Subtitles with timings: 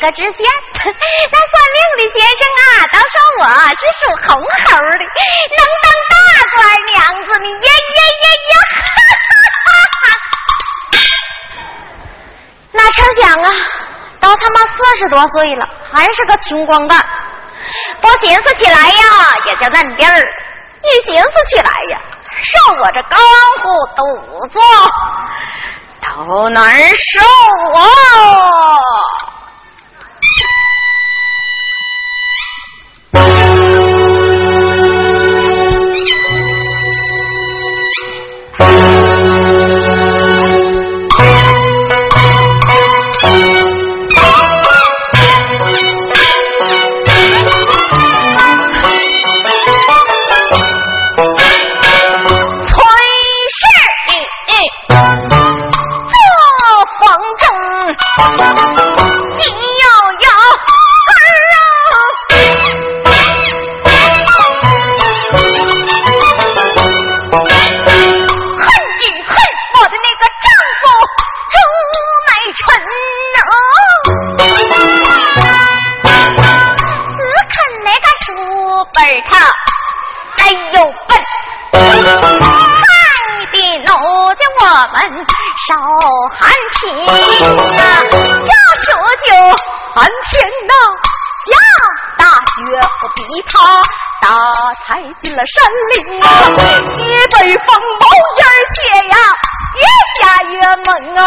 [0.00, 0.40] 个知县。
[1.30, 3.44] 那算命的先生啊，都说我
[3.76, 4.66] 是属红猴
[4.98, 5.04] 的，
[5.56, 6.12] 能当大
[6.56, 6.58] 官
[6.92, 7.46] 娘子呢！
[7.50, 8.52] 呀呀呀呀！
[12.72, 13.46] 哪成想啊，
[14.20, 15.62] 都他妈四十多岁了，
[15.92, 17.04] 还是个穷光蛋。
[18.00, 19.02] 不寻思起来呀，
[19.44, 20.18] 也就嫩地儿；
[20.82, 22.00] 一寻思起来呀，
[22.42, 23.20] 受我这干
[23.62, 24.02] 乎肚
[24.48, 24.58] 子。
[26.02, 26.64] 都难
[26.96, 27.20] 受
[27.74, 27.82] 啊！
[95.40, 95.56] 了山
[95.88, 96.28] 林啊，
[96.90, 97.00] 西
[97.32, 97.68] 北风
[97.98, 98.04] 冒
[98.36, 98.40] 烟
[98.76, 98.78] 雪
[99.08, 99.16] 呀，
[99.80, 99.82] 越
[100.18, 101.24] 下越猛啊！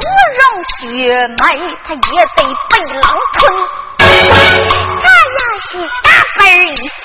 [0.00, 0.40] 不让
[0.78, 0.80] 血
[1.36, 1.42] 脉，
[1.84, 1.98] 他也
[2.34, 2.38] 得
[2.70, 3.38] 被狼吞。
[3.98, 5.04] 他
[5.36, 5.70] 要是
[6.02, 6.06] 大
[6.38, 6.40] 奔
[6.70, 7.04] 一下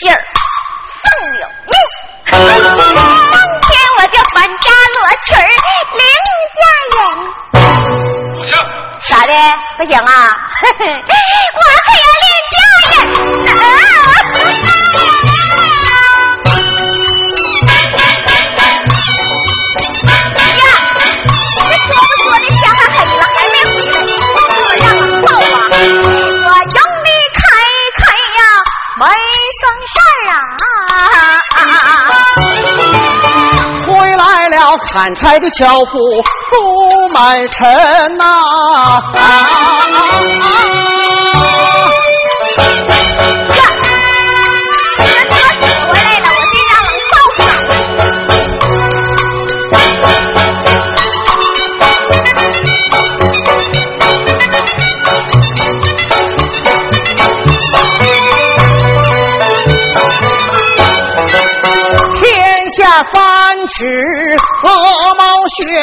[1.01, 1.03] 送
[1.39, 1.73] 了命，
[2.31, 5.37] 当天我就搬家罗人。
[7.51, 8.47] 不行，
[9.09, 9.33] 咋的？
[9.77, 10.09] 不行啊？
[10.71, 11.91] 我可
[34.77, 35.97] 砍柴的樵夫
[36.49, 38.25] 朱买臣呐。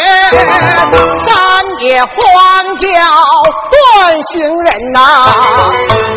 [0.00, 1.34] 山，
[1.80, 2.12] 野荒
[2.76, 2.86] 郊
[3.70, 4.98] 断行人呐，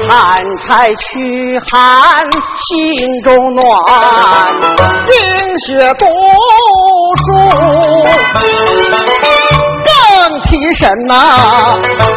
[0.07, 3.61] 砍柴驱寒心中暖，
[5.07, 5.13] 冰
[5.57, 6.05] 雪读
[7.17, 7.25] 书。
[10.51, 11.73] 提神呐！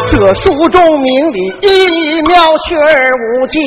[0.09, 3.63] 这书中明理一妙学而无尽，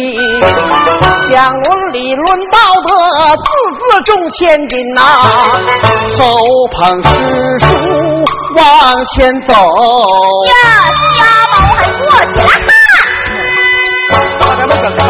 [1.31, 2.93] 讲伦理论道德，
[3.37, 3.47] 字
[3.77, 5.01] 字重千金呐！
[6.17, 6.21] 手
[6.73, 7.09] 捧诗
[7.59, 7.65] 书
[8.57, 9.53] 往前走。
[10.47, 10.51] 呀，
[11.15, 12.03] 家宝还过
[12.33, 14.19] 去了哈！
[14.41, 15.07] 把咱们整坑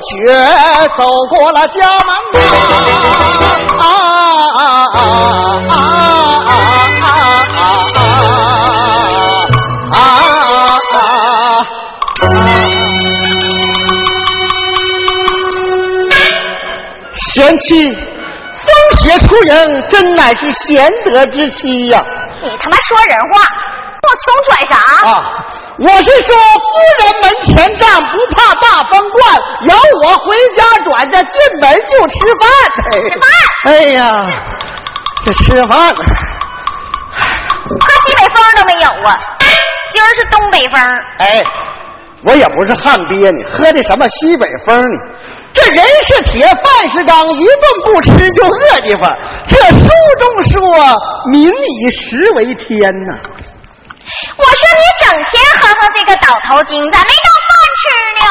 [0.00, 0.08] 却
[0.96, 1.04] 走
[1.34, 2.08] 过了家门
[3.78, 3.84] 啊
[4.54, 4.60] 啊
[4.92, 4.98] 啊
[5.68, 5.74] 啊
[6.46, 6.52] 啊
[7.02, 7.66] 啊啊
[9.92, 10.00] 啊
[10.92, 11.66] 啊！
[17.32, 18.09] 贤妻。
[18.90, 22.02] 风雪出人，真乃是贤德之妻呀！
[22.42, 23.40] 你他妈说人话，
[24.02, 24.74] 我穷拽啥？
[25.08, 25.22] 啊，
[25.78, 32.50] 我是说，夫人门前站，不怕大风灌，有我回家转，这进门就吃饭。
[33.02, 33.22] 吃饭？
[33.66, 34.26] 哎呀，
[35.24, 36.04] 这吃饭，喝
[38.06, 39.16] 西北风都没有啊！
[39.92, 40.80] 今儿是东北风。
[41.18, 41.42] 哎，
[42.24, 44.98] 我也不是旱鳖你，喝的什么西北风呢？
[45.52, 49.12] 这人是铁，饭是钢，一顿不吃就饿得慌。
[49.48, 49.88] 这书
[50.18, 50.60] 中说，
[51.30, 53.16] 民以食为天呐。
[54.36, 57.82] 我说你整天哼哼这个倒头精，咋没当饭吃
[58.20, 58.24] 呢？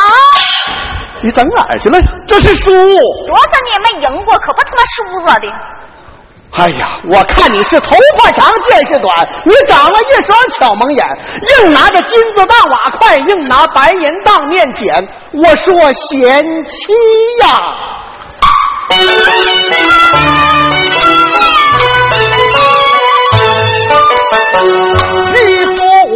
[1.21, 2.00] 你整哪儿去了？
[2.25, 2.71] 这是书。
[2.71, 5.48] 多少年没赢过，可不他妈输了的。
[6.51, 11.06] 哎呀，我看你是头发长见识短，你长了一双巧蒙眼，
[11.63, 14.94] 硬拿着金子当瓦块，硬拿白银当面捡。
[15.31, 16.92] 我说贤妻
[17.42, 17.74] 呀，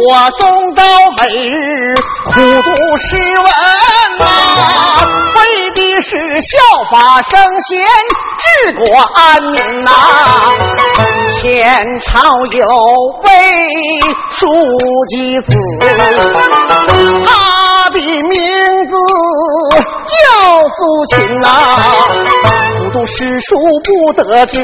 [0.06, 0.84] 我终朝
[1.22, 1.94] 每日
[2.26, 2.68] 苦读
[2.98, 3.46] 诗文
[4.18, 4.26] 呐、
[5.34, 6.58] 为的是效
[6.92, 7.80] 法圣贤，
[8.42, 8.84] 治国
[9.14, 9.90] 安民呐、
[11.40, 12.66] 前朝有
[13.24, 13.30] 位
[14.30, 14.46] 书
[15.08, 15.56] 记子，
[17.24, 18.30] 他的名
[18.86, 18.94] 字
[20.04, 20.14] 叫
[20.68, 21.48] 苏秦呐、
[22.84, 24.62] 不读诗书不得志，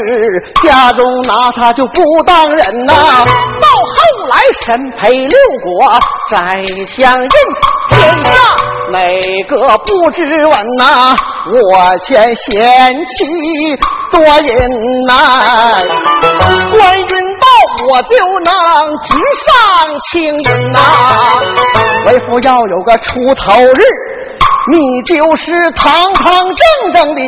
[0.63, 7.29] 家中拿他就不当人呐、到后来身陪六国，宰相任
[7.89, 8.31] 天下，
[8.93, 9.07] 哪
[9.49, 13.25] 个不知闻呐、我劝贤妻
[14.11, 14.71] 多忍
[15.07, 15.83] 耐，
[16.73, 17.07] 官运
[17.39, 17.47] 到
[17.89, 18.55] 我就能
[19.07, 20.79] 直上青云呐、
[22.07, 23.83] 为父要有个出头日。
[24.69, 27.23] 你就是堂堂正正的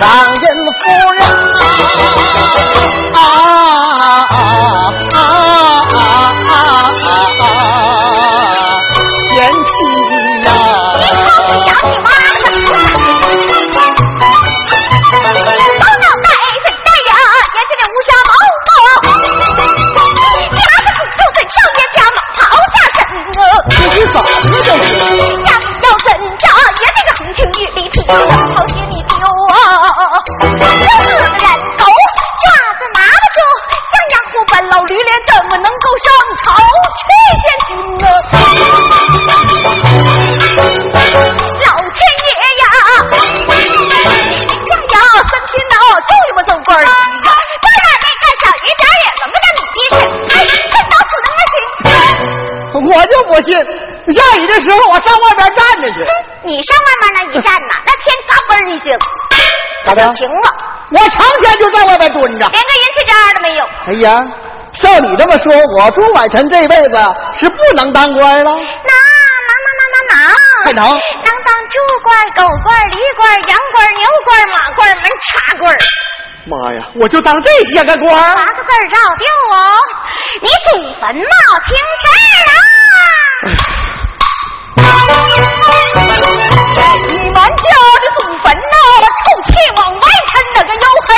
[0.00, 1.24] 张印夫人
[3.14, 3.18] 啊！
[3.20, 3.73] 啊
[54.54, 56.00] 的时候我上外边站着去。
[56.44, 58.96] 你上外面那一站呐，那天嘎嘣儿一响，
[59.86, 60.50] 咋的晴了，
[60.90, 62.46] 我成天就在外边蹲着。
[62.46, 63.64] 连个人气渣都没有。
[63.88, 64.22] 哎呀，
[64.74, 66.92] 照你这么说，我朱婉臣这辈子
[67.34, 68.50] 是不能当官了。
[68.50, 68.92] 能
[69.46, 70.14] 能能能能能，
[70.64, 75.76] 还能能当猪官、狗官、驴官、羊官、牛官、马官、门插官，
[76.46, 79.78] 妈呀，我就当这些个官儿八个字儿绕掉哦，
[80.42, 82.04] 你祖坟冒青事
[82.46, 82.52] 啦！
[85.64, 87.68] 你们家
[88.00, 88.76] 的祖坟呐，
[89.24, 89.96] 臭气往外
[90.30, 91.10] 喷，那个黝黑，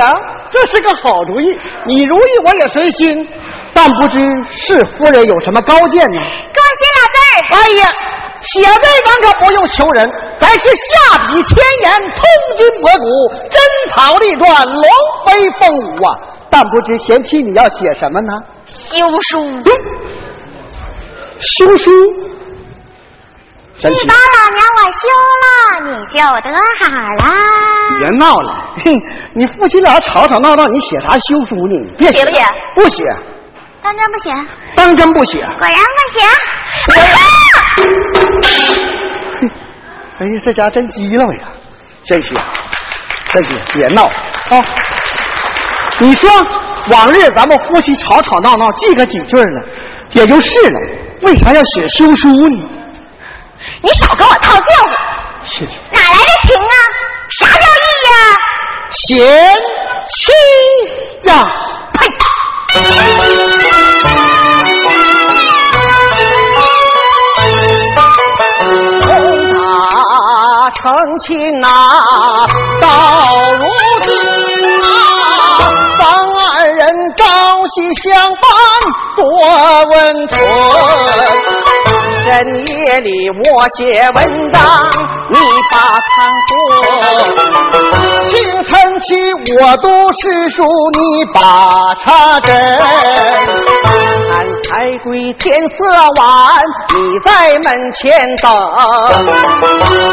[0.00, 0.12] 哎呀，
[0.50, 1.54] 这是个好主意，
[1.86, 3.14] 你如意我也随心，
[3.74, 6.18] 但不知是夫人有什么高见呢？
[6.18, 7.36] 给我写俩字儿。
[7.52, 7.92] 哎呀，
[8.40, 12.24] 写字咱可不用求人，咱是下笔千言，通
[12.56, 13.04] 今博古，
[13.50, 14.82] 真草立传，龙
[15.26, 16.16] 飞凤舞啊！
[16.50, 18.32] 但不知贤妻你要写什么呢？
[18.64, 19.38] 休书，
[21.40, 21.90] 休书。
[23.82, 25.08] 你把，老娘我休
[25.42, 25.46] 了，
[25.86, 26.48] 你就得
[26.80, 27.69] 好啦。
[28.00, 28.98] 别闹了，嘿，
[29.34, 31.76] 你夫妻俩吵吵闹闹，你写啥休书呢？
[31.76, 32.42] 你别写不写？
[32.74, 33.02] 不写。
[33.82, 34.30] 当真不写？
[34.74, 35.40] 当真不写。
[35.40, 36.20] 果然不写。
[40.18, 41.48] 哎呀，这家真急了呀！
[42.02, 42.34] 先写，
[43.32, 44.62] 先写，别闹啊！
[45.98, 46.30] 你说
[46.92, 49.66] 往日咱们夫妻吵吵闹闹，记个几句了，
[50.12, 50.78] 也就是了，
[51.22, 52.56] 为啥要写休书呢？
[53.82, 54.90] 你少跟我套近乎！
[55.44, 55.78] 谢谢。
[55.92, 56.74] 哪来的情啊？
[57.30, 58.12] 啥叫义呀？
[58.90, 59.08] 贤
[60.16, 60.32] 妻
[61.28, 61.30] 呀！
[61.94, 62.24] 呸打！
[70.74, 71.68] 成亲呐，
[72.80, 72.88] 到
[73.58, 73.64] 如
[74.02, 74.08] 今
[74.82, 74.88] 啊，
[75.98, 76.02] 当
[76.34, 76.80] 二人
[77.16, 77.24] 朝
[77.74, 78.10] 夕相
[78.40, 78.42] 伴
[79.16, 79.20] 多
[79.90, 80.38] 温存。
[82.22, 82.28] 深
[82.66, 84.60] 夜里我写文章，
[85.30, 85.38] 你
[85.70, 85.76] 把
[86.10, 86.10] 仓
[86.48, 86.52] 做；
[88.28, 88.30] 清
[88.62, 89.08] 晨起
[89.58, 89.88] 我读
[90.20, 90.62] 诗书，
[90.98, 91.40] 你把
[92.04, 92.48] 茶斟。
[94.68, 95.74] 才归天色
[96.18, 96.62] 晚，
[96.94, 97.30] 你在
[97.64, 98.46] 门前等，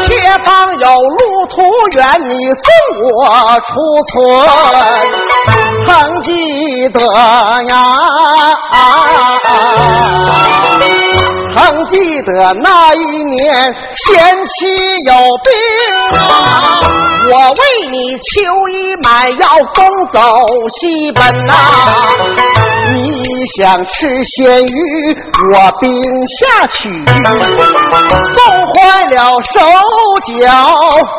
[0.02, 0.08] 前
[0.44, 0.48] 方
[0.80, 1.18] 有路
[1.50, 1.62] 途
[1.96, 2.64] 远，你送
[3.04, 3.70] 我出
[4.08, 4.16] 村。
[5.86, 6.98] 曾记得
[7.64, 7.76] 呀，
[11.58, 15.12] 曾记得那一年贤妻有
[15.42, 16.80] 病啊，
[17.32, 20.46] 我为你求医买药，东走
[20.78, 21.52] 西奔呐，
[22.94, 24.62] 你想吃鲜。
[24.62, 25.16] 鱼，
[25.52, 26.00] 我冰
[26.38, 27.16] 下取，冻
[28.74, 29.60] 坏了手
[30.24, 30.46] 脚，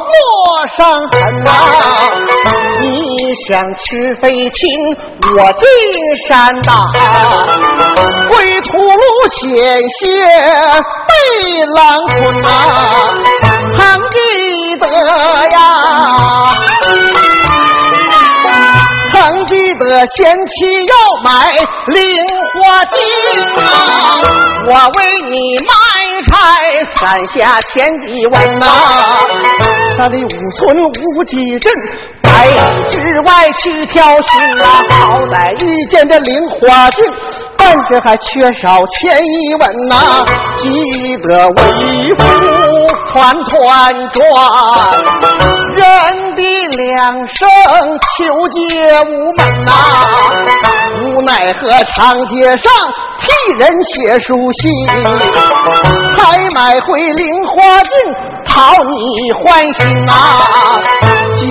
[0.07, 1.51] 莫伤痕呐。
[3.21, 4.69] 你想吃飞禽，
[5.35, 5.67] 我进
[6.25, 6.85] 山打，
[8.29, 9.49] 归途路险
[9.99, 10.05] 些
[11.05, 12.47] 被狼吞呐。
[13.75, 14.87] 曾记得
[15.49, 15.57] 呀。
[19.79, 20.93] 得贤妻要
[21.23, 21.51] 买
[21.87, 22.97] 菱花镜
[23.65, 24.21] 啊，
[24.67, 25.71] 我为你卖
[26.27, 28.65] 柴攒下千几万呐，
[29.97, 30.77] 山里五村
[31.15, 31.71] 无几镇，
[32.21, 32.51] 百里
[32.89, 37.05] 之外去挑选啊，好歹遇见这菱花镜。
[37.59, 40.23] 但是还缺少千一文呐，
[40.57, 41.55] 记得为
[42.17, 42.25] 夫
[43.11, 44.23] 团团转，
[45.75, 46.41] 人的
[46.77, 47.47] 两声
[48.17, 48.57] 求借
[49.03, 49.71] 无门呐，
[51.15, 52.71] 无奈何长街上
[53.19, 54.71] 替人写书信，
[56.15, 57.91] 还买回菱花镜
[58.45, 60.13] 讨你欢心呐，
[61.39, 61.45] 结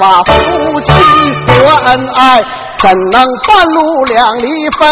[0.00, 0.92] 发夫妻
[1.46, 1.52] 多
[1.86, 2.40] 恩爱。
[2.78, 4.86] 怎能半路两离分？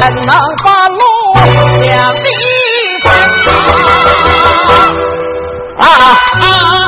[0.00, 0.98] 怎能半路
[1.80, 2.20] 两离
[3.02, 3.06] 分？
[5.78, 6.06] 啊啊
[6.40, 6.83] 啊啊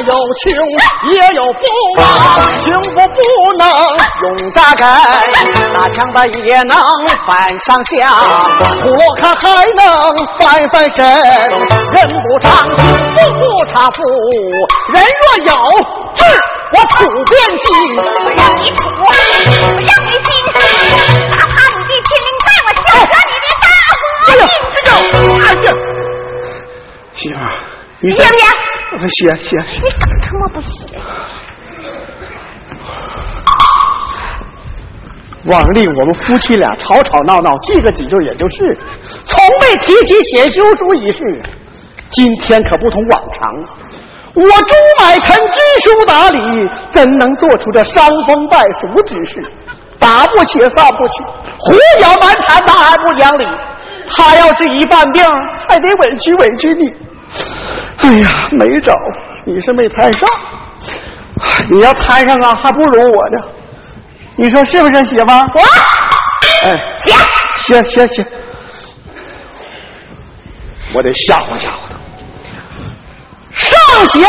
[0.00, 0.42] 有穷
[1.12, 1.60] 也有富
[2.02, 2.04] 啊，
[2.60, 3.18] 穷富不
[3.58, 3.62] 能
[4.22, 4.86] 永扎根，
[5.72, 6.76] 打枪的也能
[7.26, 7.28] 翻
[7.60, 7.90] 上下，
[8.80, 9.80] 土洛卡还能
[10.38, 12.80] 翻翻身，人不长富。
[13.30, 14.02] 不差富，
[14.92, 15.52] 人若有
[16.14, 16.24] 志，
[16.74, 16.94] 我土
[17.26, 17.68] 变金。
[17.96, 20.28] 我让你土，我让你金，
[21.30, 23.92] 哪怕你这天灵盖，我削折你的大哥。
[24.26, 24.42] 哎呀，
[24.74, 24.88] 这个，
[25.44, 25.66] 哎呀，
[27.12, 27.38] 媳妇，
[28.02, 28.44] 你写不写？
[29.02, 29.56] 我写写。
[29.56, 30.86] 你敢他妈不写？
[35.46, 38.78] 往例我们夫妻俩吵吵闹闹，记个几句也就是，
[39.24, 41.20] 从未提起写休书一事。
[42.10, 43.68] 今天可不同往常啊！
[44.34, 46.38] 我朱买臣知书达理，
[46.90, 49.40] 怎能做出这伤风败俗之事？
[49.98, 51.22] 打不起，散不起，
[51.58, 53.44] 胡搅蛮缠，他还不讲理。
[54.08, 55.22] 他要是一犯病，
[55.68, 56.92] 还得委屈委屈你。
[58.02, 58.94] 哎呀，没找，
[59.46, 60.28] 你是没摊上。
[61.70, 63.38] 你要摊上啊，还不如我呢。
[64.36, 65.24] 你说是不是，媳妇？
[65.24, 65.60] 我，
[66.64, 67.14] 哎，行，
[67.56, 68.26] 行行行。
[70.94, 71.94] 我得吓唬吓唬他。
[73.52, 73.70] 上
[74.06, 74.24] 写村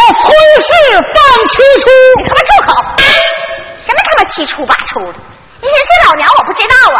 [0.61, 1.15] 氏犯
[1.47, 2.69] 七出，你他妈住口！
[3.81, 5.19] 什么他妈七出八出的？
[5.61, 6.99] 你是是老娘我不知道啊？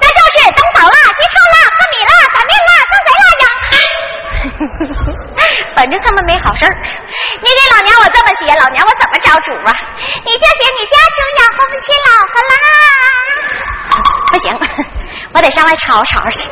[0.00, 5.14] 那就是冬嫂啦、鸡串啦、喝米啦、擀面啦、放贼啦、羊。
[5.78, 6.74] 反正他们没好事儿。
[7.40, 9.70] 你给老娘我这么写，老娘我怎么找主啊？
[10.26, 12.52] 你就写你家穷养活不起老婆啦。
[14.26, 14.50] 不行，
[15.32, 16.50] 我得上外吵吵去。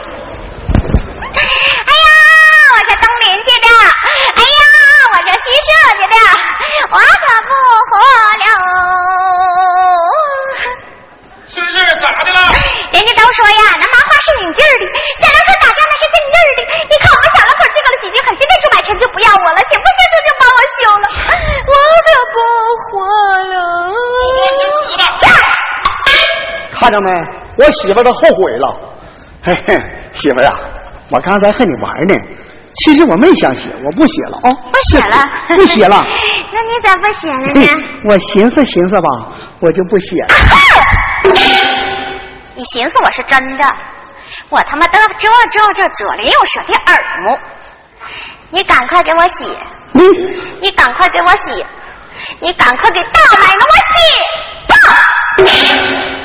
[1.35, 2.09] 哎呀，
[2.71, 3.66] 我是东邻居的，
[4.37, 4.62] 哎呀，
[5.11, 5.68] 我是西社
[5.99, 6.14] 去的，
[6.92, 7.50] 我可不
[7.90, 7.99] 活
[8.38, 8.47] 了。
[11.49, 12.38] 孙氏咋的了？
[12.92, 14.87] 人家都说呀，那麻花是拧劲儿的，
[15.18, 16.62] 小两口打架那是劲劲儿的。
[16.88, 20.00] 你看我们小两口叽咕了几句，可现在朱买臣就不要我了，行不行？
[20.26, 21.06] 就把我休了，
[21.66, 21.73] 我
[22.06, 22.37] 可不
[22.83, 22.85] 活
[23.47, 23.54] 了。
[24.37, 24.42] 我
[24.75, 25.00] 死吧！
[26.87, 27.11] 看着没？
[27.59, 28.73] 我媳妇都后悔了。
[29.43, 29.76] 嘿嘿，
[30.12, 30.55] 媳妇儿啊，
[31.11, 32.14] 我刚才和你玩呢，
[32.76, 35.16] 其实我没想写，我不写了啊、不写了，
[35.57, 35.97] 不写了。
[36.52, 37.69] 那你咋不写了呢？
[38.09, 39.09] 我寻思寻思吧，
[39.59, 40.28] 我就不写了。
[42.55, 43.64] 你寻思我是真的，
[44.49, 47.37] 我他妈的这这这左邻右舍的耳目，
[48.50, 49.45] 你赶快给我写，
[49.93, 50.05] 你
[50.61, 51.66] 你赶快给我写，
[52.40, 53.76] 你赶快给大奶奶我。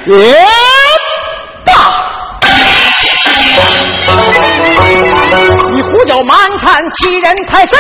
[0.06, 0.36] 也
[1.64, 2.12] 罢。
[5.74, 7.80] 你胡搅蛮缠，欺人太甚，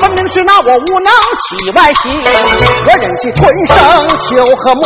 [0.00, 2.12] 分明是拿我无能起外心。
[2.86, 4.82] 我忍气吞声求和睦，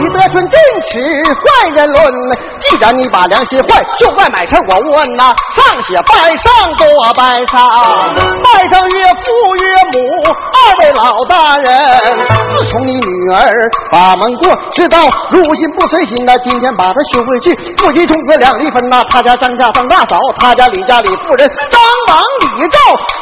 [0.00, 0.58] 你得寸进
[0.90, 2.12] 尺坏人论。
[2.58, 7.70] 既然你把良心坏，就外买成我问呐、上写拜上多拜上，
[8.42, 9.62] 拜上岳父岳
[9.92, 9.98] 母
[10.52, 11.68] 二位老大人。
[12.50, 14.98] 自从你女儿把门过，知道
[15.30, 19.04] 如今不随心呐，今天把她娶回去，夫妻从此两离分呐。
[19.08, 22.78] 他家张家张大嫂，他家李家李夫人，张王李赵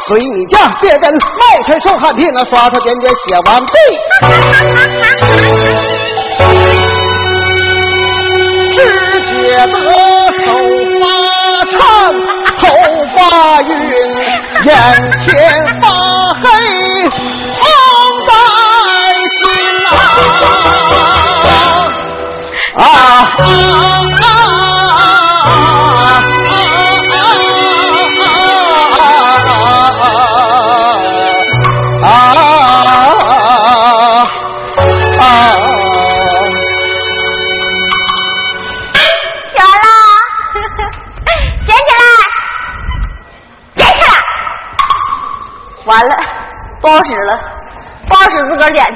[0.09, 3.73] 随你嫁，别跟卖臣受汉聘那刷刷点点写完毕。
[8.76, 8.78] 只
[9.23, 9.76] 觉得
[10.45, 10.47] 手
[11.00, 11.04] 发
[11.73, 11.75] 颤，
[12.60, 12.62] 头
[13.17, 13.19] 发
[13.62, 13.69] 晕，
[14.67, 14.69] 眼
[15.25, 15.26] 前
[15.82, 15.84] 发
[16.43, 16.45] 黑，
[17.60, 17.62] 痛
[18.28, 18.30] 在
[19.32, 19.36] 心
[22.76, 22.76] 啊！
[22.76, 22.78] 啊
[23.39, 23.41] 啊
[46.97, 47.37] 好使了，
[48.09, 48.91] 不好使，自个儿捡去。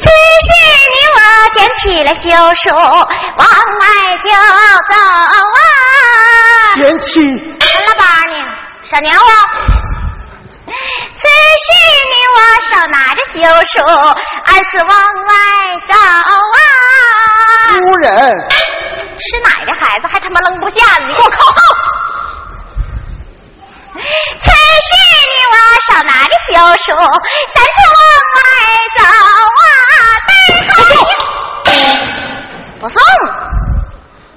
[0.00, 0.48] 此时
[0.90, 1.18] 你我
[1.54, 3.46] 捡起了休书，往
[3.78, 3.84] 外
[4.24, 4.28] 就
[4.88, 4.94] 走
[5.54, 5.60] 啊。
[6.74, 8.34] 天气完了吧你，
[8.90, 9.22] 傻娘啊！
[11.14, 11.66] 此时
[12.10, 15.32] 你我手拿着休书，二次往外
[15.88, 16.58] 走啊！
[17.68, 18.08] 夫人，
[19.16, 20.76] 吃奶的孩子还他妈扔不下
[21.08, 21.60] 你，给我靠后！
[24.40, 24.90] 此时
[25.28, 25.54] 你我
[25.90, 26.96] 少拿着休书，
[27.54, 28.00] 三次往
[28.36, 28.38] 外
[28.96, 29.00] 走
[29.58, 29.60] 啊！
[30.28, 30.30] 带
[30.68, 30.70] 好
[32.80, 32.96] 不送，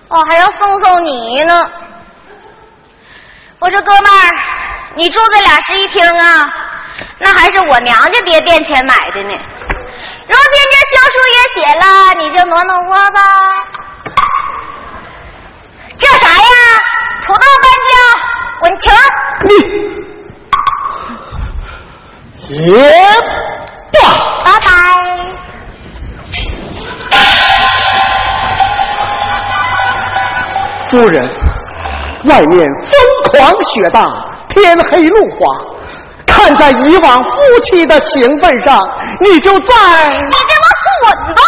[0.10, 1.64] 我还要送送你呢。
[3.60, 4.36] 我说哥们儿，
[4.96, 6.50] 你住这俩室一厅啊，
[7.20, 9.34] 那还是我娘家爹垫钱买的呢。
[10.28, 11.84] 如今这休书也写了，
[12.20, 13.20] 你就挪挪窝吧。
[15.98, 16.44] 这啥呀？
[17.26, 17.92] 土豆搬家，
[18.60, 18.90] 滚球！
[22.50, 22.78] 你也
[23.92, 23.96] 罢。
[24.44, 24.66] 拜拜。
[30.90, 31.16] 夫人，
[32.26, 32.52] 外面
[32.84, 32.92] 疯
[33.32, 33.98] 狂雪大，
[34.50, 35.40] 天黑路滑。
[36.42, 37.24] 看在以往夫
[37.64, 38.84] 妻的情分上，
[39.24, 39.76] 你就在
[40.10, 40.66] 你给我
[41.06, 41.42] 滚吧！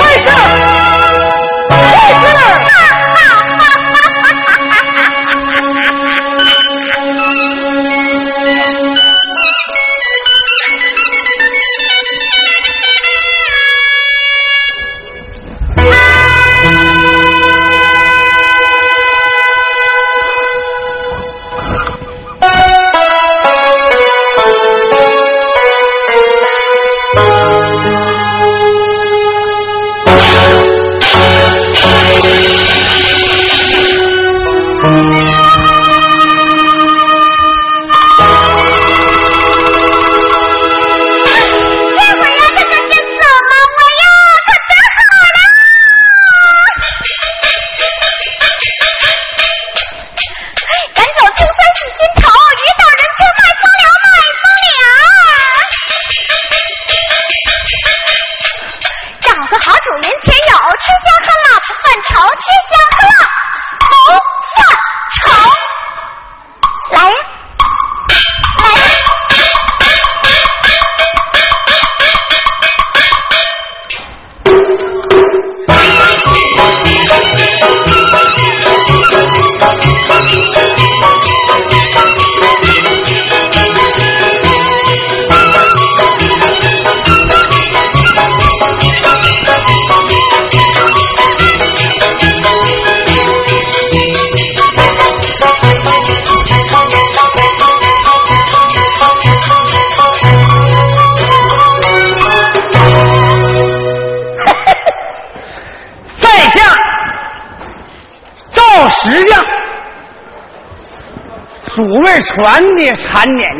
[0.00, 0.28] 位置，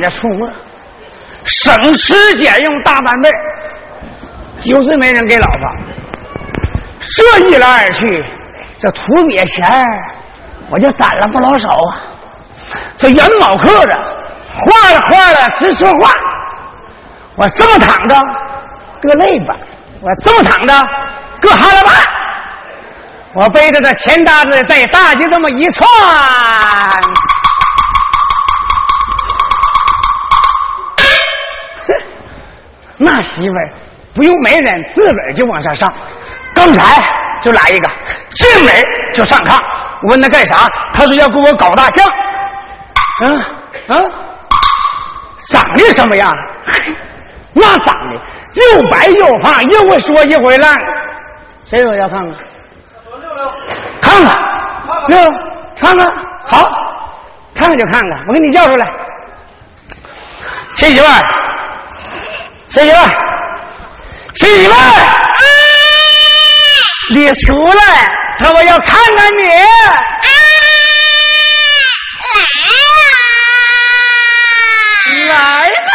[0.03, 0.53] 产碾的出了，
[1.45, 3.31] 省吃俭用大半辈，
[4.61, 5.77] 就是没人给老婆。
[7.01, 8.25] 这一来二去，
[8.79, 9.85] 这土鳖钱
[10.71, 12.03] 我就攒了不老少啊。
[12.97, 13.95] 这元宝刻的，
[14.49, 16.11] 画了画了直说话。
[17.37, 18.15] 我这么躺着，
[19.03, 19.55] 搁累吧；
[20.01, 20.75] 我这么躺着，
[21.41, 21.91] 搁哈喇吧。
[23.35, 25.89] 我背着这钱搭子在大街这么一串，
[33.05, 33.73] 那媳妇儿
[34.15, 35.93] 不用媒人，自个儿就往上上。
[36.55, 37.03] 刚才
[37.41, 37.89] 就来一个，
[38.35, 38.73] 进门
[39.13, 39.59] 就上炕。
[40.03, 42.07] 我问他干啥，他说要给我搞大象。
[43.25, 43.45] 嗯
[43.89, 44.03] 嗯，
[45.49, 46.33] 长得什么样？
[47.55, 48.21] 那长得
[48.55, 50.77] 又白又胖，一会说一会烂。
[51.65, 52.37] 谁说要看看？
[54.01, 54.37] 看看，
[55.09, 55.19] 六，
[55.83, 56.07] 看看，
[56.47, 56.69] 好，
[57.55, 58.87] 看看就看看，我给你叫出来。
[60.75, 61.21] 媳妇儿，
[62.73, 63.05] 媳妇儿，
[64.35, 64.77] 媳妇儿，
[67.13, 67.83] 你出来，
[68.39, 69.45] 他我要看看你。
[75.29, 75.92] 来了。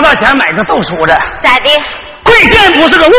[0.00, 1.68] 大钱买个豆薯的，咋的？
[2.24, 3.12] 贵贱不是个物。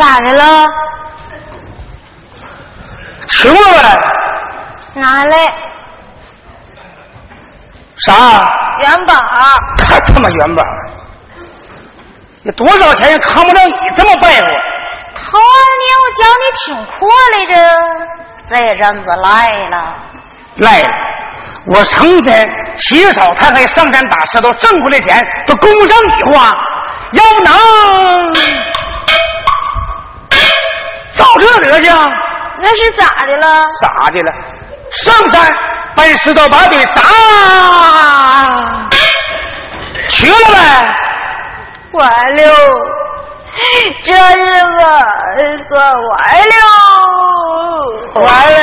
[0.00, 0.66] 咋的了？
[3.28, 4.00] 请了呗？
[4.94, 5.36] 拿来
[7.98, 8.14] 啥？
[8.80, 9.14] 元宝。
[9.76, 10.64] 太他妈元宝！
[12.42, 14.46] 你多少钱也扛不了你这么败活。
[15.14, 17.54] 头牛叫你听课来着，
[18.48, 19.94] 这阵子赖了。
[20.56, 20.88] 赖了，
[21.66, 26.50] 我成天起早贪黑上山打石头，挣回来钱都供不上你花。
[27.12, 27.52] 要不能
[31.16, 31.92] 照这德行，
[32.58, 33.66] 那是咋的了？
[33.80, 34.32] 咋的了？
[34.92, 35.52] 上山
[35.94, 37.02] 搬石头把腿砸，
[40.08, 40.58] 瘸了呗？
[41.92, 42.42] 完了，
[44.04, 44.78] 这日子
[45.68, 46.12] 算完
[46.48, 46.54] 了。
[48.14, 48.58] 完了。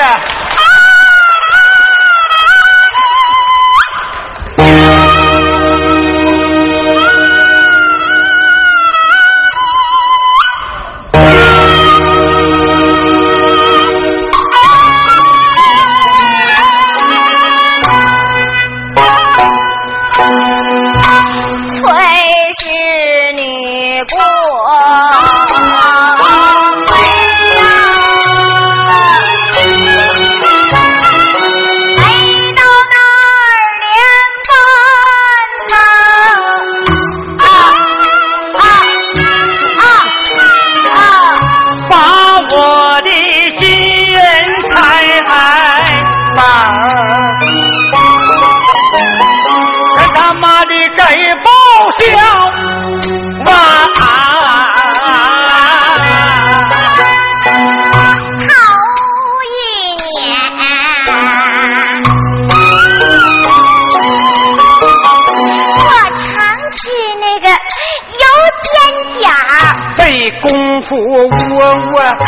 [70.88, 72.28] 夫窝窝头，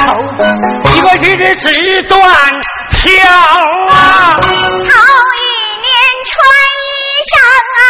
[0.93, 2.19] 一个日子只断
[2.91, 3.07] 票
[3.89, 4.35] 啊！
[4.41, 5.41] 头一
[5.79, 5.87] 年
[6.27, 6.33] 穿
[6.85, 6.89] 衣
[7.31, 7.33] 裳
[7.77, 7.81] 啊，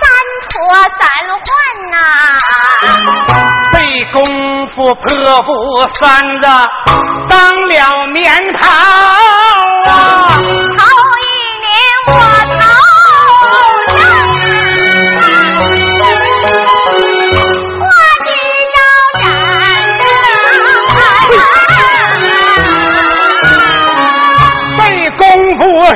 [0.00, 0.04] 三
[0.50, 0.52] 脱
[0.98, 1.00] 三
[1.38, 1.46] 换
[1.92, 1.94] 呐、
[3.72, 3.74] 这
[4.12, 4.16] 功
[4.74, 5.02] 夫破
[5.42, 5.48] 布
[5.94, 6.02] 衫
[6.40, 6.44] 子
[7.28, 7.32] 当
[7.68, 7.78] 了
[8.12, 8.62] 棉袍
[9.88, 9.92] 啊！
[10.76, 10.82] 头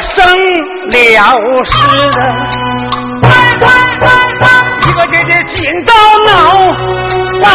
[0.00, 0.26] 生
[0.90, 1.72] 了事
[4.86, 5.92] 一个这这紧招
[6.26, 6.30] 恼
[7.44, 7.46] 啊！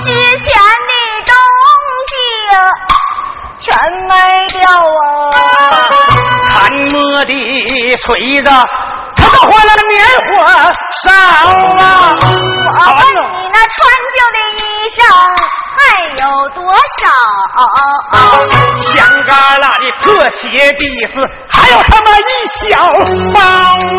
[0.00, 0.50] 之前
[0.88, 0.92] 的
[1.26, 1.32] 东
[2.08, 2.12] 西
[3.60, 3.66] 全
[4.08, 4.10] 卖
[4.48, 5.02] 掉啊！
[6.44, 6.50] 沉
[6.92, 7.30] 默的
[7.98, 8.06] 锤
[8.42, 8.48] 子，
[9.16, 10.30] 他都换了年货
[11.04, 11.06] 少
[11.78, 11.82] 啊！
[12.20, 13.20] 我问你
[13.52, 13.78] 那穿
[14.14, 14.98] 旧的衣裳
[15.76, 15.80] 还
[16.18, 16.62] 有多
[17.00, 17.02] 少？
[18.82, 18.92] 香
[19.26, 19.30] 旮
[19.60, 21.14] 旯的破鞋底子，
[21.48, 22.22] 还有他妈一
[22.58, 22.60] 小
[23.32, 23.40] 包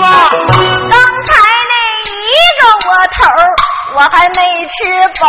[0.05, 0.07] 啊！
[0.89, 0.93] 刚
[1.25, 1.31] 才
[1.69, 1.73] 那
[2.11, 3.21] 一个窝头
[3.95, 4.35] 我还没
[4.67, 4.75] 吃
[5.19, 5.23] 饱。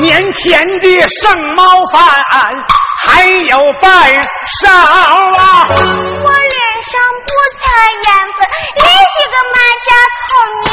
[0.00, 1.20] 年前的剩
[1.54, 1.62] 猫
[1.92, 1.98] 饭
[3.00, 3.86] 还有半
[4.60, 4.68] 勺
[5.38, 5.42] 啊！
[6.88, 6.96] 上
[7.26, 8.40] 不擦盐粉，
[8.76, 9.88] 连些个马甲
[10.24, 10.30] 头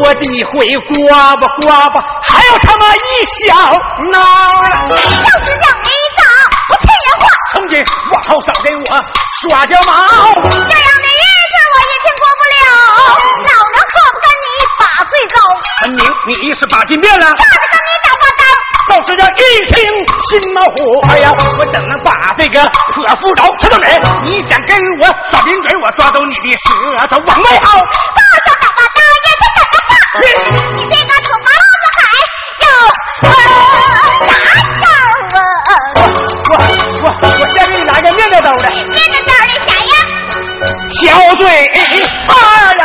[0.00, 0.50] 我的会
[0.86, 3.38] 刮吧刮吧，还有他妈一小
[4.12, 4.14] 闹
[4.62, 4.70] 了。
[4.90, 6.22] 要是让你打，
[6.70, 7.22] 我骗人话。
[7.52, 8.86] 从今往后少给我
[9.42, 9.90] 耍脚毛。
[9.90, 12.56] 这样的日子我一天过不了，
[13.18, 15.34] 老娘可不跟你把岁走，
[15.80, 16.00] 分明
[16.42, 17.26] 你是把金变了。
[17.26, 17.34] 怕得
[18.88, 19.76] 道士这一听
[20.30, 20.74] 心冒火、
[21.08, 21.30] 哎、呀！
[21.58, 22.60] 我怎能把这个
[22.92, 23.44] 泼妇饶？
[23.60, 27.78] 他的美，你想跟我耍贫嘴，我抓走你的舌头往外跑！
[27.78, 27.84] 道
[28.44, 29.92] 士喊话大爷，他怎么放？
[30.74, 31.48] 你这个土包
[31.80, 32.00] 子还
[32.64, 32.66] 要
[33.22, 33.30] 啥
[34.82, 34.84] 刀
[35.68, 35.72] 啊？
[36.50, 37.06] 我我我
[37.40, 38.64] 我先给你拿个面面兜的。
[38.70, 39.94] 面面兜的啥呀？
[41.00, 41.00] 小
[41.36, 41.42] 嘴
[42.26, 42.30] 巴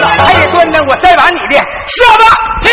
[0.00, 2.22] 老太爷端着我，再把你的下巴
[2.62, 2.72] 挑！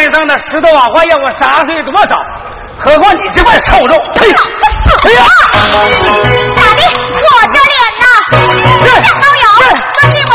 [0.00, 2.16] 身上的石头瓦块要我砸碎多少？
[2.78, 4.28] 何况你这块臭肉，呸！
[4.28, 4.34] 死
[5.10, 5.28] 了，
[6.56, 6.82] 咋的？
[7.20, 8.88] 我这脸呐，这
[9.20, 9.44] 都有，
[10.00, 10.32] 能给我？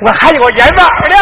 [0.00, 1.16] 我还有个人玩呢。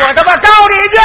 [0.00, 1.02] 我他妈到你家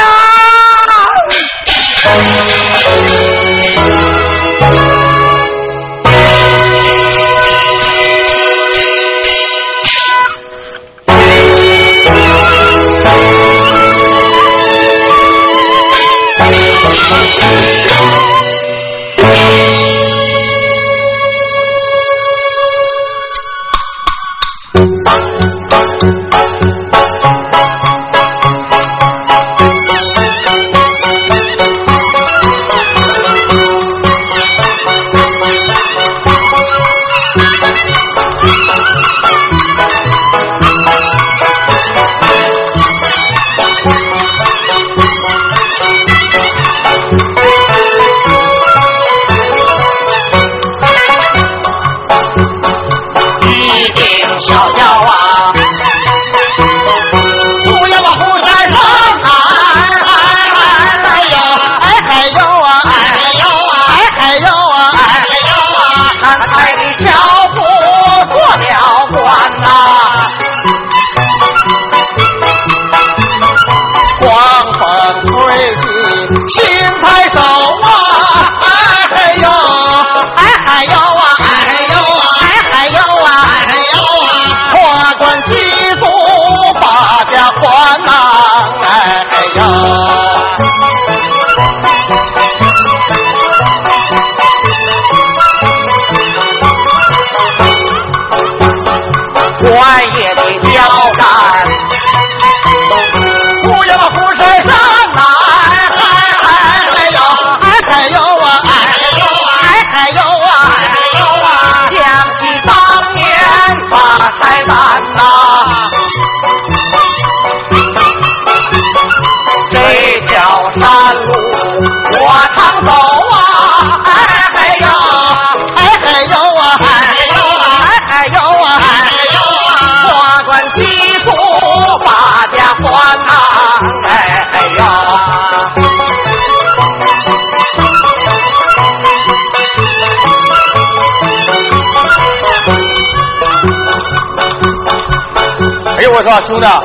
[146.16, 146.82] 我说：“兄弟啊，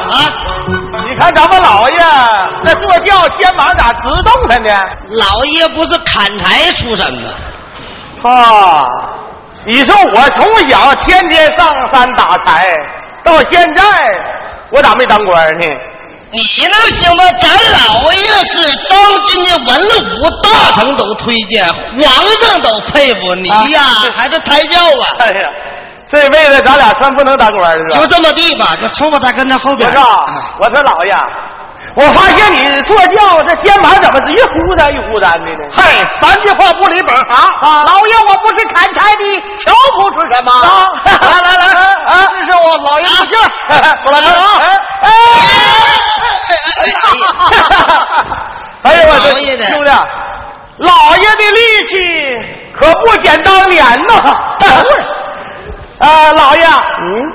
[0.67, 1.97] 你看咱们老爷
[2.65, 4.71] 那坐轿肩膀咋直动弹呢？
[5.13, 7.31] 老爷不是砍柴出身吗？
[8.25, 8.83] 啊，
[9.65, 12.75] 你说我从小天天上山打柴，
[13.23, 13.83] 到现在
[14.73, 15.67] 我咋没当官呢？
[16.33, 17.23] 你那行吗？
[17.41, 19.81] 咱老爷是当今的文
[20.23, 23.81] 武大臣都推荐，皇上都佩服你呀，
[24.17, 25.49] 还是抬轿吧？”哎呀。
[26.13, 28.01] 这辈子咱俩算不能当官是吧？
[28.01, 29.89] 就这么地吧，就抽吧，他跟他后边。
[29.89, 30.03] 我说，
[30.61, 31.17] 我说老爷，
[31.95, 35.59] 我发现你坐轿这肩膀怎么一忽闪一忽闪的呢？
[35.75, 35.83] 嘿，
[36.21, 37.25] 三句话不离本行
[37.61, 40.51] 啊老爷，我不是砍柴的，瞧不出什么。
[40.53, 43.73] 啊来来来，啊这是我老爷的信儿，
[44.05, 44.45] 过来了啊。
[44.61, 44.67] 哎
[45.03, 45.09] 哎
[46.81, 46.85] 哎
[48.83, 48.91] 哎！
[48.91, 49.91] 哎呦我这老爷的兄弟，
[50.79, 51.59] 老爷的力
[51.89, 51.93] 气
[52.79, 54.15] 可不减当年呐！
[56.01, 57.33] 啊，老爷，嗯，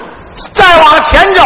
[0.53, 1.43] 再往前走，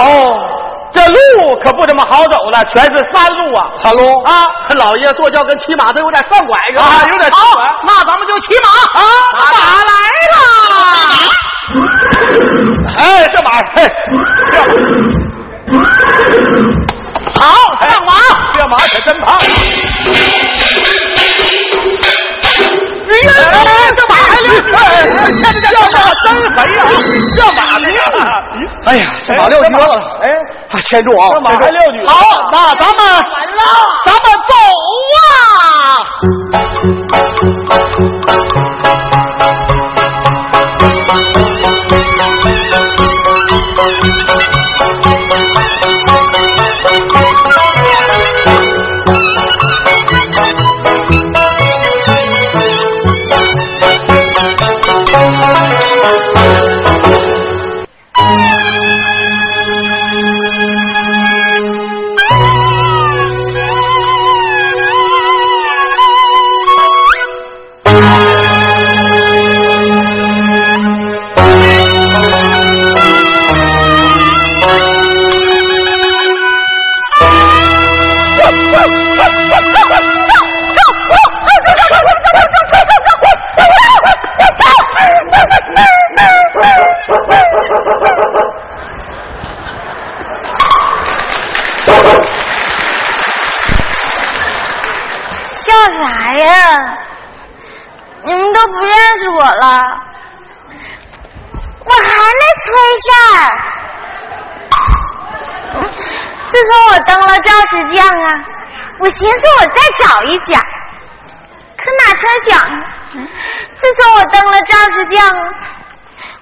[0.92, 1.20] 这路
[1.62, 3.70] 可不怎么好走了，全是山路啊！
[3.78, 4.24] 山路？
[4.24, 6.82] 啊，老爷坐轿跟骑马都有点上拐着。
[6.82, 7.38] 啊有点好，
[7.86, 8.70] 那咱们就骑马。
[9.00, 9.04] 啊
[9.38, 9.46] 马
[9.86, 9.94] 来
[10.32, 10.38] 了。
[12.98, 13.88] 哎，这马，嘿。
[14.52, 14.58] 这
[17.40, 17.46] 好，
[17.88, 18.14] 上马。
[18.54, 19.38] 这马可真胖。
[23.10, 23.14] 哎，
[23.96, 26.26] 这马这这这马真
[26.56, 26.78] 肥呀！
[27.36, 27.86] 这马呢？
[28.86, 29.82] 哎呀，这马撂蹶了。
[30.24, 30.26] 哎，
[30.70, 31.30] 啊，牵住啊！
[31.34, 32.14] 这马还撂蹶好，
[32.52, 32.98] 那咱们
[34.06, 34.54] 咱们走
[37.14, 37.59] 啊！
[103.38, 103.40] 儿。
[106.48, 108.28] 自从我登了赵石匠啊，
[109.00, 110.60] 我寻思我再找一家，
[111.78, 112.60] 可哪成想？
[113.76, 115.54] 自从我登了赵石匠啊，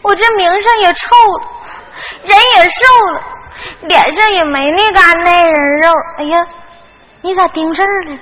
[0.01, 1.43] 我这名声也臭了，
[2.23, 2.79] 人也瘦
[3.13, 3.21] 了，
[3.81, 5.91] 脸上也没那嘎那人肉。
[6.17, 6.45] 哎呀，
[7.21, 8.17] 你咋盯这儿了？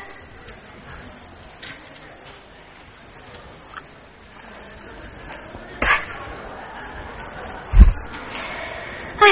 [9.15, 9.32] 哎，哎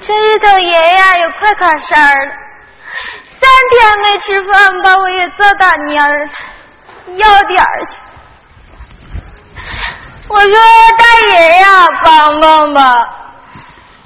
[0.00, 2.32] 这日头爷呀也快卡山儿了，
[3.28, 6.30] 三天没吃饭，把我也坐打蔫儿了，
[7.16, 7.98] 要点儿去。
[10.28, 10.52] 我说
[10.96, 13.19] 大爷呀，帮帮吧！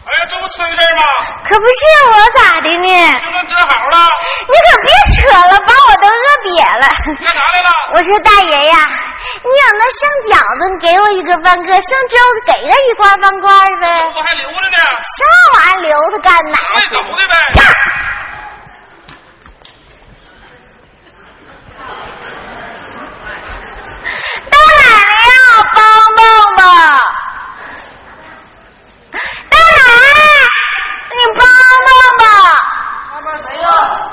[0.05, 1.03] 哎呀，这不村事儿吗？
[1.49, 1.81] 可不是
[2.13, 2.89] 我咋的呢？
[3.25, 3.97] 这不治好了？
[4.49, 6.85] 你可别扯了，把我都饿瘪了。
[7.25, 7.71] 干啥来了？
[7.95, 8.77] 我说大爷呀，
[9.43, 13.87] 你有那剩饺子，你给我一个半个；剩粥，给个一罐半罐呗。
[14.15, 14.77] 我还留着呢，
[15.17, 15.25] 啥
[15.55, 16.59] 玩意儿留着干哪？
[16.73, 17.35] 快走的呗。
[24.51, 25.37] 大奶奶呀，
[25.75, 25.81] 帮
[26.17, 26.21] 帮
[26.57, 26.63] 吧！
[29.49, 29.81] 大奶，
[31.11, 31.43] 你帮
[31.87, 31.89] 帮
[32.19, 32.25] 吧！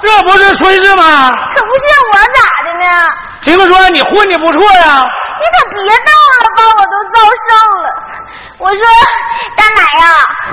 [0.01, 1.31] 这不是炊事吗？
[1.53, 2.85] 可不是我咋的呢？
[3.43, 5.03] 听说你混的不错呀？
[5.39, 7.49] 你可别闹了，把我都遭受
[7.81, 7.85] 了。
[8.57, 8.81] 我说
[9.57, 10.05] 大奶呀，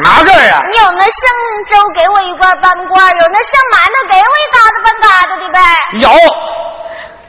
[0.03, 0.61] 哪事儿啊？
[0.71, 1.21] 你有那剩
[1.67, 5.61] 粥给我一罐半罐，有那剩馒头给我一疙瘩半疙瘩的呗。
[6.01, 6.09] 有，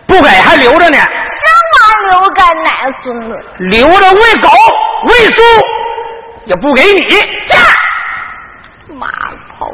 [0.08, 1.06] 不给还留着呢，啥
[1.76, 2.70] 玩意儿留干奶
[3.04, 3.36] 孙子？
[3.58, 4.50] 留着喂狗
[5.08, 5.42] 喂猪，
[6.46, 7.06] 也不给你。
[8.94, 9.08] 妈
[9.58, 9.72] 炮！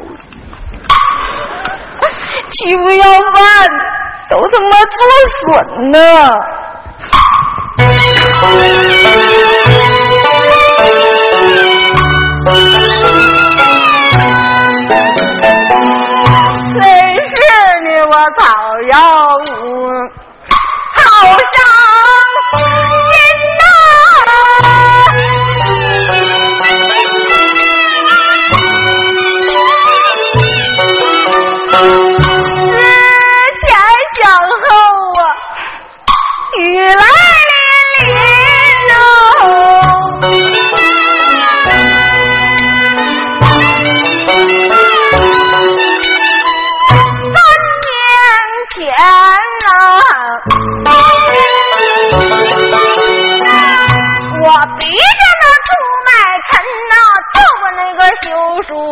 [2.50, 3.68] 欺负要饭
[4.30, 4.98] 都他妈作
[5.44, 5.98] 损呢！
[16.76, 16.82] 谁
[17.26, 17.34] 是
[17.84, 18.44] 你我草
[18.88, 18.94] 药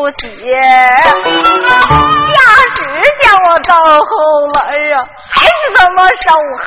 [0.05, 0.45] 不起驾
[2.77, 2.85] 驶
[3.23, 3.75] 叫我到
[4.05, 4.13] 后
[4.53, 5.01] 来呀
[5.33, 6.29] 还是这么受
[6.61, 6.63] 寒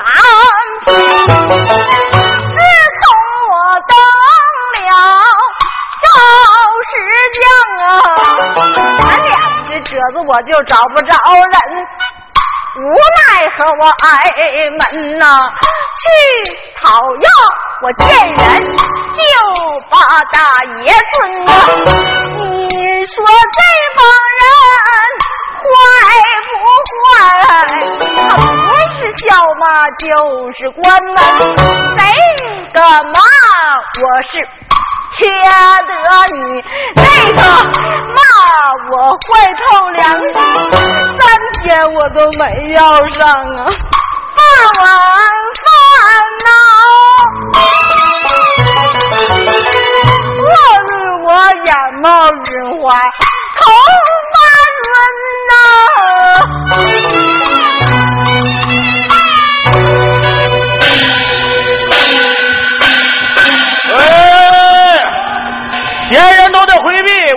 [0.82, 2.58] 自
[2.98, 3.06] 从
[3.52, 3.94] 我当
[4.74, 4.90] 了
[6.02, 6.06] 赵
[6.90, 6.90] 石
[7.38, 7.40] 匠
[7.86, 7.88] 啊
[8.98, 9.38] 咱俩
[9.70, 11.56] 的褶子我就找不着人
[12.80, 14.34] 无奈和我挨
[14.72, 15.38] 门呐
[16.02, 16.04] 去
[16.82, 17.30] 讨要
[17.84, 18.76] 我见人
[19.14, 19.22] 就
[19.92, 19.96] 把
[20.32, 22.57] 大爷尊啊
[23.16, 23.60] 说这
[23.96, 24.00] 帮
[24.38, 24.44] 人
[25.64, 25.66] 坏
[26.48, 26.52] 不
[26.92, 27.02] 坏？
[28.28, 29.26] 他不是小
[29.60, 29.64] 马
[29.98, 30.06] 就
[30.54, 30.84] 是官
[31.16, 31.18] 呐，
[31.98, 32.00] 谁
[32.74, 33.16] 个骂
[34.02, 34.32] 我是
[35.14, 35.18] 缺
[35.88, 35.90] 德
[36.36, 36.38] 女，
[36.96, 37.02] 那
[37.32, 37.40] 个
[38.14, 38.20] 骂
[38.92, 38.94] 我
[39.24, 39.98] 坏透了。
[41.18, 41.24] 三
[41.64, 42.42] 天我都没
[42.76, 42.80] 要
[43.14, 43.24] 上
[43.56, 43.60] 啊，
[44.36, 44.38] 饭
[44.84, 44.86] 碗
[45.64, 45.66] 饭
[46.46, 46.50] 呐，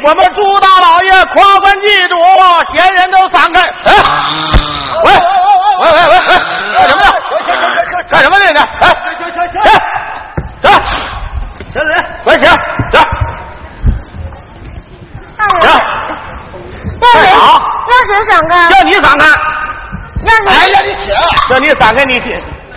[0.03, 2.17] 我们朱大老爷夸官祭主，
[2.75, 3.61] 闲人都散开。
[3.61, 3.93] 哎，
[5.05, 5.13] 喂
[5.81, 6.19] 喂喂喂喂，
[6.77, 7.07] 干什么呢？
[8.09, 8.45] 干什么呢？
[8.47, 8.63] 你哎，
[9.19, 9.67] 行行行哎，
[10.63, 10.71] 走，
[11.73, 11.93] 行人，
[12.25, 12.53] 快起来，
[12.91, 12.99] 走，
[15.37, 15.69] 大走人，，
[17.01, 17.41] 让谁快跑！
[17.89, 18.53] 让谁闪开？
[18.71, 19.25] 叫你散开，
[20.25, 20.73] 让哎谁？
[20.73, 21.17] 呀，你起来！
[21.51, 22.19] 叫你散开，你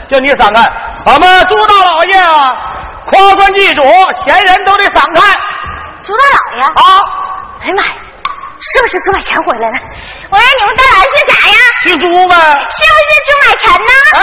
[0.10, 0.62] 叫你散开。
[1.06, 2.52] 我们朱大老爷啊，
[3.06, 3.84] 夸官祭主，
[4.26, 5.22] 闲人都得散开
[6.06, 6.70] 朱大老爷，啊！
[7.64, 7.92] 哎呀妈呀，
[8.60, 9.76] 是不是朱买臣回来了？
[10.30, 11.56] 我让你们大老爷姓啥呀？
[11.84, 12.36] 姓朱呗。
[12.36, 13.92] 是不是朱买臣呢？
[14.14, 14.20] 哎，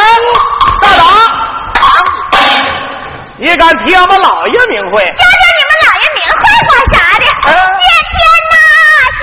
[0.83, 1.03] 大党，
[3.39, 5.03] 你敢提俺们老爷名讳？
[5.17, 7.25] 教教你们老爷名讳管啥的？
[7.49, 7.51] 哎
[7.81, 8.13] 谢天
[8.53, 8.55] 呐，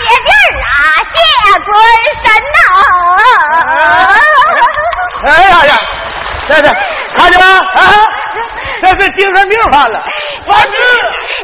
[0.02, 0.74] 谢地儿啊，
[1.14, 1.16] 谢
[1.62, 1.70] 尊
[2.24, 2.60] 神呐！
[5.28, 5.72] 哎呀呀，
[6.48, 6.66] 这这，
[7.16, 7.46] 看见没？
[7.46, 7.82] 啊，
[8.82, 9.96] 这是精神病犯了。
[10.48, 10.66] 我是，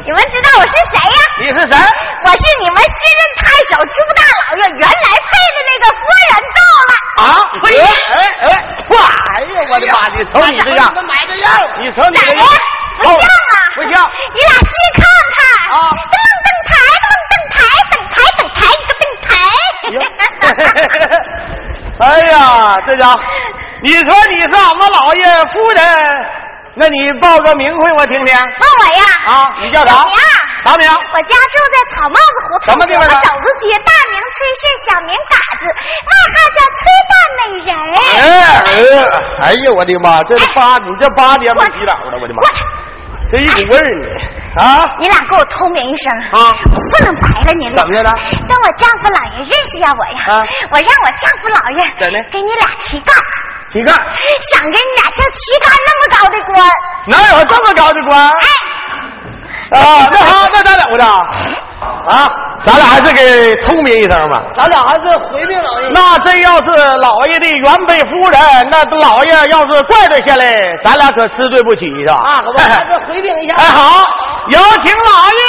[0.02, 1.18] 你们知道我是谁呀？
[1.38, 1.74] 你是谁？
[2.24, 6.92] 我是你们新任太守朱大老爷原来配的那个夫人到了。
[7.22, 7.22] 啊？
[7.62, 7.66] 哎
[8.10, 8.58] 哎哎！
[8.90, 8.98] 哇！
[9.34, 9.94] 哎呀，我的妈！
[10.16, 11.46] 你瞅你这样，买个样，
[11.80, 12.44] 你瞅你这样，？
[12.98, 13.54] 不像啊！
[13.76, 13.94] 不像。
[14.34, 14.66] 你俩细
[14.98, 15.38] 看看。
[15.70, 15.76] 啊
[16.10, 16.14] 噔
[16.44, 16.74] 噔台，
[17.04, 17.56] 噔噔台，
[17.90, 18.58] 噔台，
[18.90, 18.92] 噔
[19.28, 19.32] 台，
[19.90, 21.22] 一个噔台。
[22.00, 22.34] 哎呀，
[22.86, 23.14] 这家伙，
[23.82, 25.80] 你说你是俺们老爷夫人，
[26.76, 28.34] 那你报个名讳我听听。
[28.34, 29.02] 报我呀？
[29.28, 30.04] 啊，你叫啥？
[30.64, 30.90] 啥名？
[30.90, 35.64] 我家住在草帽子胡同，什么地方肘子街，大名崔氏，小名嘎子，
[36.02, 37.70] 外号叫崔大美人。
[37.94, 38.26] 哎
[38.64, 40.22] 哎，哎呀，我的妈！
[40.24, 42.42] 这是八，你这八年没洗澡了，我的妈！
[43.34, 44.06] 这一股味儿呢
[44.62, 44.86] 啊！
[45.00, 46.06] 你俩给我通明一声
[46.38, 47.82] 啊我不能白了你俩。
[47.82, 48.14] 怎么的了
[48.48, 50.22] 让我丈夫老爷认识下我呀！
[50.30, 53.12] 啊我让我丈夫老爷怎的给你俩提干，
[53.70, 53.92] 提干？
[54.52, 56.62] 想给你俩像提干那么高的官。
[57.08, 58.30] 哪有这么高的官？
[59.72, 61.02] 哎，啊，那好，那咱俩的
[62.08, 62.28] 啊，
[62.62, 64.42] 咱俩还是给通明一声吧。
[64.54, 65.88] 咱俩还是回禀老爷。
[65.94, 66.66] 那真要是
[66.98, 72.20] 老爷的原配夫人，那老爷要是怪罪下来，咱俩可吃对不起是吧？
[72.24, 73.54] 啊，可不，还是回禀一下。
[73.56, 74.04] 哎，好，
[74.48, 75.42] 有请老爷，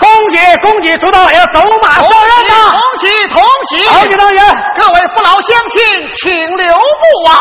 [0.00, 2.72] 恭喜恭喜，朱大老爷走马上任呐！
[2.72, 3.88] 同喜同喜！
[3.88, 4.38] 好，李大爷，
[4.78, 7.32] 各位父老乡亲，请留步啊！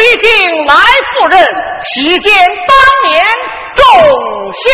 [0.00, 0.28] 离京
[0.64, 0.74] 来
[1.18, 1.38] 赴任，
[1.82, 2.32] 喜见
[2.66, 3.22] 当年
[3.74, 3.84] 众
[4.54, 4.72] 乡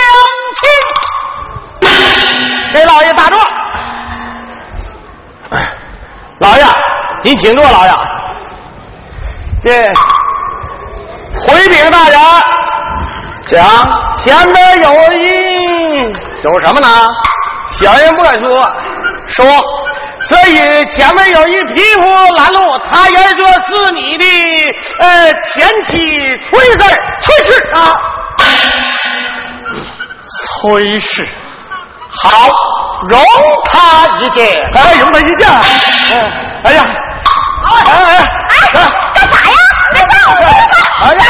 [0.54, 1.90] 亲。
[2.72, 3.36] 给老爷打住。
[6.38, 6.64] 老爷，
[7.24, 7.92] 您请坐，老爷。
[9.64, 9.92] 这
[11.40, 12.20] 回禀大人，
[13.46, 13.58] 讲
[14.22, 15.24] 前边有一
[16.44, 16.86] 有什么呢？
[17.80, 18.48] 小人不敢说，
[19.26, 19.44] 说。
[20.28, 22.02] 所以前面有一匹夫
[22.34, 24.24] 拦路，他言说是你的
[24.98, 25.92] 呃前妻
[26.42, 26.76] 崔氏，
[27.20, 27.94] 崔氏啊，
[30.60, 31.28] 崔氏。
[32.10, 32.48] 好，
[33.08, 33.20] 容
[33.66, 34.44] 他一见。
[34.74, 35.48] 哎，容他一见。
[35.48, 35.62] 哎，
[36.64, 36.84] 哎呀，
[37.62, 38.74] 哎哎哎，
[39.14, 39.56] 干啥呀？
[39.92, 40.10] 别动！
[41.02, 41.20] 哎呀，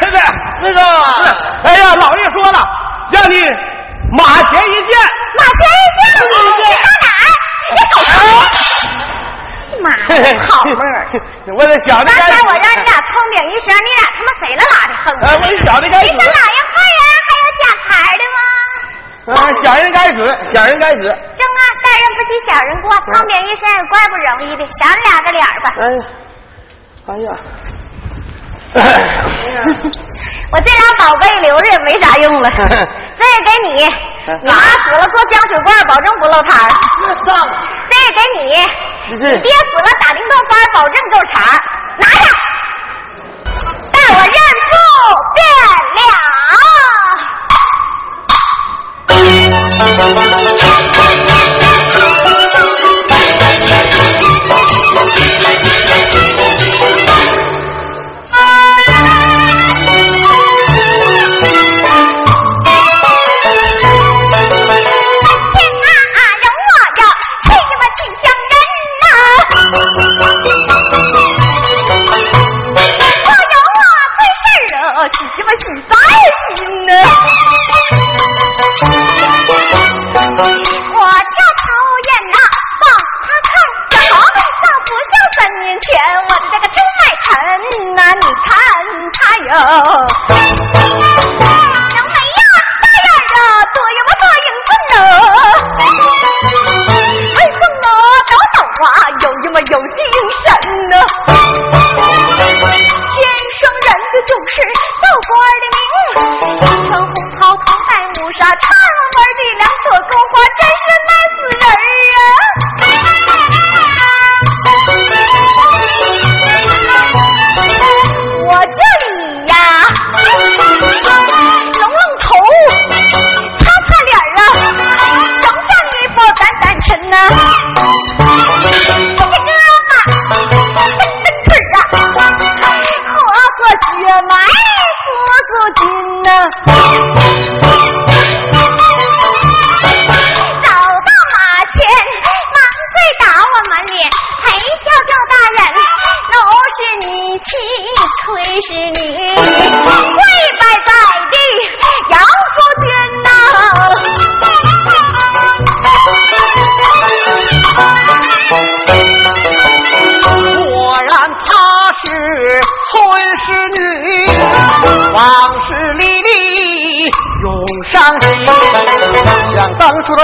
[0.00, 0.18] 这个
[0.62, 0.80] 那个，
[1.64, 2.58] 哎呀，老爷说了，
[3.12, 3.42] 让你
[4.16, 4.98] 马前一见。
[5.38, 6.46] 马前一见，你到哪儿？
[6.46, 7.11] 你走开！
[9.82, 11.08] 妈呀，好妹儿！
[11.56, 12.14] 我这小的刚。
[12.14, 15.04] 才我让你俩通禀一声，你俩他妈谁了拉的横？
[15.24, 16.18] 哎，我小的该死一声。
[16.18, 16.26] 老爷
[16.68, 18.38] 夫人，还有假牌的吗？
[19.32, 20.16] 啊，小人该死，
[20.54, 20.96] 小人该死。
[21.00, 25.66] 正啊，大人不计小人过，通禀一声也怪不容易的，赏你俩个脸儿吧。
[25.80, 27.26] 哎呀，哎呀。
[30.52, 32.68] 我这俩宝贝留着也没啥用了，这也
[33.44, 33.84] 给你
[34.42, 36.68] 你妈死了做浆水罐，保证不露摊儿。
[37.26, 37.48] 上
[37.90, 38.54] 这给你，
[39.08, 41.58] 是是爹死了打零头番，保证够茬儿。
[41.98, 42.24] 拿着，
[43.92, 44.36] 待我认
[44.68, 44.72] 父
[45.34, 45.38] 天
[46.08, 46.54] 啊，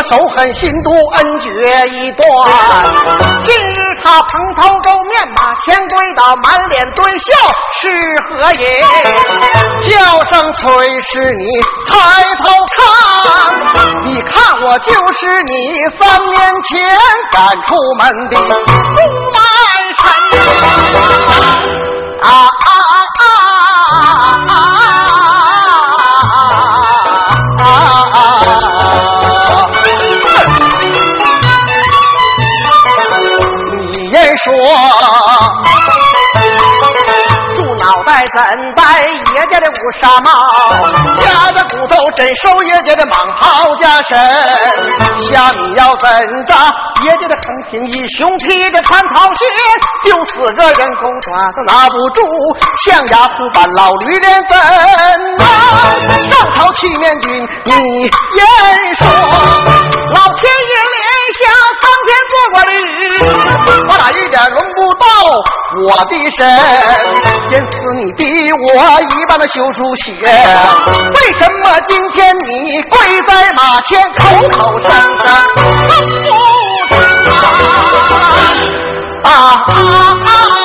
[0.05, 1.51] 手狠心毒恩绝
[1.89, 2.23] 一断，
[3.43, 7.27] 今日他蓬头垢面马前跪倒，满脸堆笑
[7.81, 7.89] 是
[8.29, 8.83] 何也？
[9.81, 11.45] 叫声崔氏你，
[11.87, 12.45] 抬头
[12.77, 12.81] 看，
[14.05, 14.33] 你看
[14.65, 15.53] 我就是你
[15.99, 16.79] 三年前
[17.33, 18.49] 赶出门的东
[19.33, 19.39] 南
[19.97, 20.03] 山
[22.23, 22.78] 啊啊。
[38.49, 39.03] 脑袋怎戴
[39.35, 40.31] 爷家的乌纱帽？
[41.17, 44.19] 夹着骨头真收爷家的蟒袍加身。
[45.23, 46.09] 虾米要怎
[46.47, 46.55] 着？
[47.05, 49.45] 爷家的横行一雄披着穿草鞋，
[50.05, 52.23] 丢四个人工爪子拿不住，
[52.87, 54.57] 象牙虎板老驴脸怎
[55.39, 55.45] 么？
[56.25, 59.07] 上朝去面君，你言说，
[60.15, 60.75] 老天爷
[61.29, 61.45] 怜下
[61.81, 62.73] 苍天做过驴，
[63.87, 65.05] 我哪一点轮不到
[65.85, 66.41] 我的身？
[67.53, 68.23] 因此你的
[68.53, 68.67] 我
[69.03, 76.31] 一般的修书写，为什么今天你跪在马前口口声声称不
[79.23, 79.31] 啊啊
[79.69, 79.77] 啊
[80.25, 80.58] 啊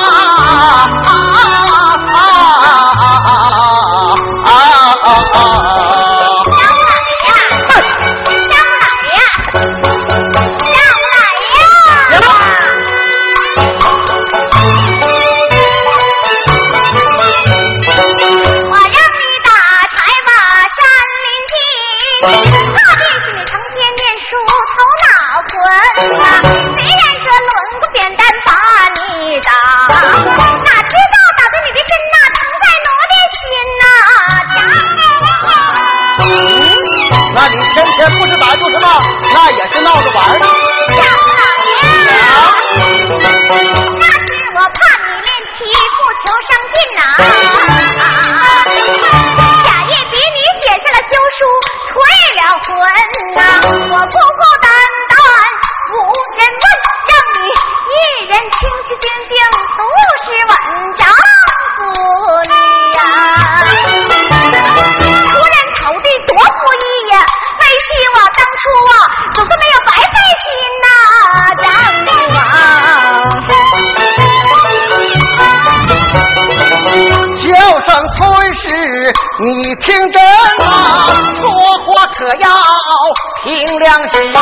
[83.84, 84.32] 良心，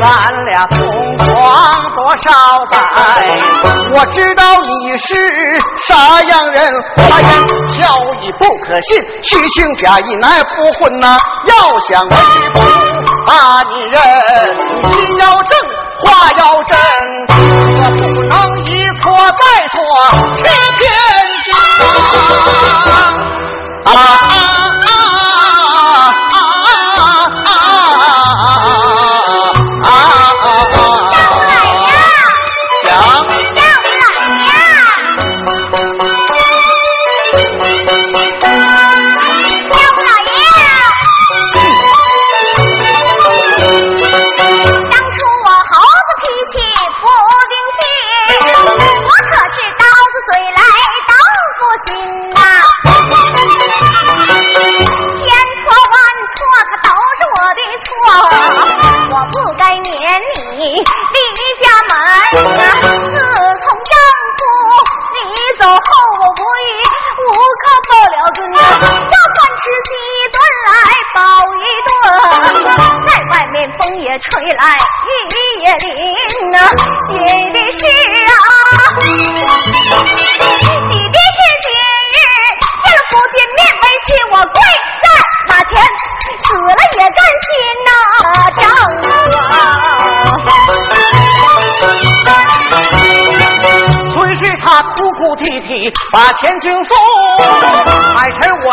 [0.00, 1.26] 咱俩同床
[1.94, 2.32] 多少
[2.70, 2.80] 载，
[3.94, 7.28] 我知道你是啥样人，花言
[7.68, 11.18] 巧语不可信，虚情假意乃不混呐。
[11.44, 12.16] 要想为
[12.54, 12.60] 不
[13.26, 14.00] 把你认，
[14.82, 15.54] 你心要正，
[16.00, 16.78] 话要真，
[17.76, 19.44] 我不能一错再
[19.74, 19.76] 错，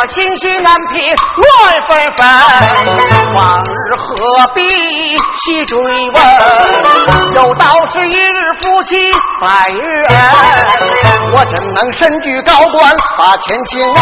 [0.08, 1.48] 心心难平乱
[1.88, 2.28] 纷纷，
[3.34, 4.62] 往日何必？
[5.46, 6.16] 细追问，
[7.36, 8.96] 有道是一日夫妻
[9.40, 10.18] 百日恩，
[11.36, 13.96] 我怎能身居高官把前情忘？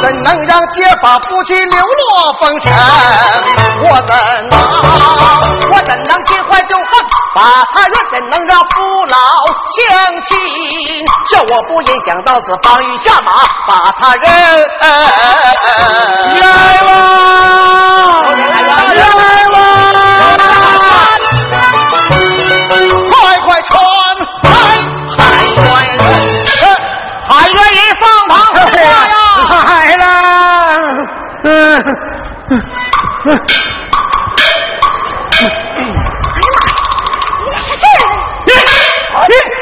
[0.00, 2.72] 怎能让结发夫妻流落风尘？
[3.84, 4.16] 我怎
[4.48, 4.58] 能，
[5.72, 6.86] 我怎能心怀旧恨
[7.34, 7.94] 把他怨？
[8.12, 9.16] 怎能让夫老
[9.74, 10.30] 乡亲？
[11.28, 13.32] 叫我不因想到此方欲下马
[13.66, 14.24] 把他认？
[16.40, 16.42] 来
[16.82, 16.90] 了，
[18.36, 19.58] 来了。
[27.28, 27.58] 哎呀
[28.28, 28.34] 妈
[29.90, 30.04] 呀！
[33.24, 33.59] 你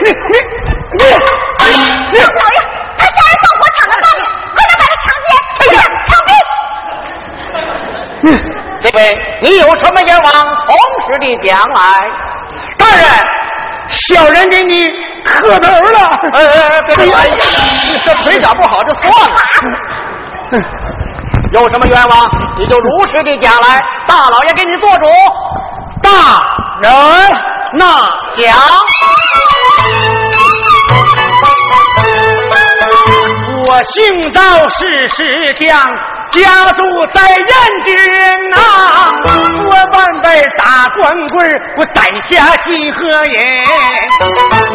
[0.08, 0.14] 你
[0.98, 1.04] 你
[2.12, 2.18] 你！
[2.20, 2.56] 老爷，
[2.96, 4.06] 他杀人放火抢了包
[4.54, 5.30] 快点把他抢劫！
[6.08, 6.30] 枪毙！
[8.24, 8.26] 嗯，
[8.82, 8.98] 这位，
[9.42, 10.70] 你有什么愿望，同
[11.06, 11.78] 时的讲来。
[12.78, 13.04] 大人，
[13.88, 14.86] 小人给你
[15.24, 15.98] 磕头了。
[16.32, 19.36] 哎哎哎，别别，你这腿脚不好就算了。
[21.52, 22.28] 有什么愿望，
[22.58, 25.06] 你就如实的讲来，大老爷给你做主。
[26.02, 26.40] 大
[26.80, 26.90] 人，
[27.74, 27.84] 那
[28.32, 28.56] 讲。
[33.68, 35.78] 我姓赵，是石匠。
[36.30, 36.82] 家住
[37.14, 37.46] 在燕
[37.86, 37.94] 京
[38.50, 38.56] 呐，
[39.70, 43.34] 我半辈打光棍我攒下几何银。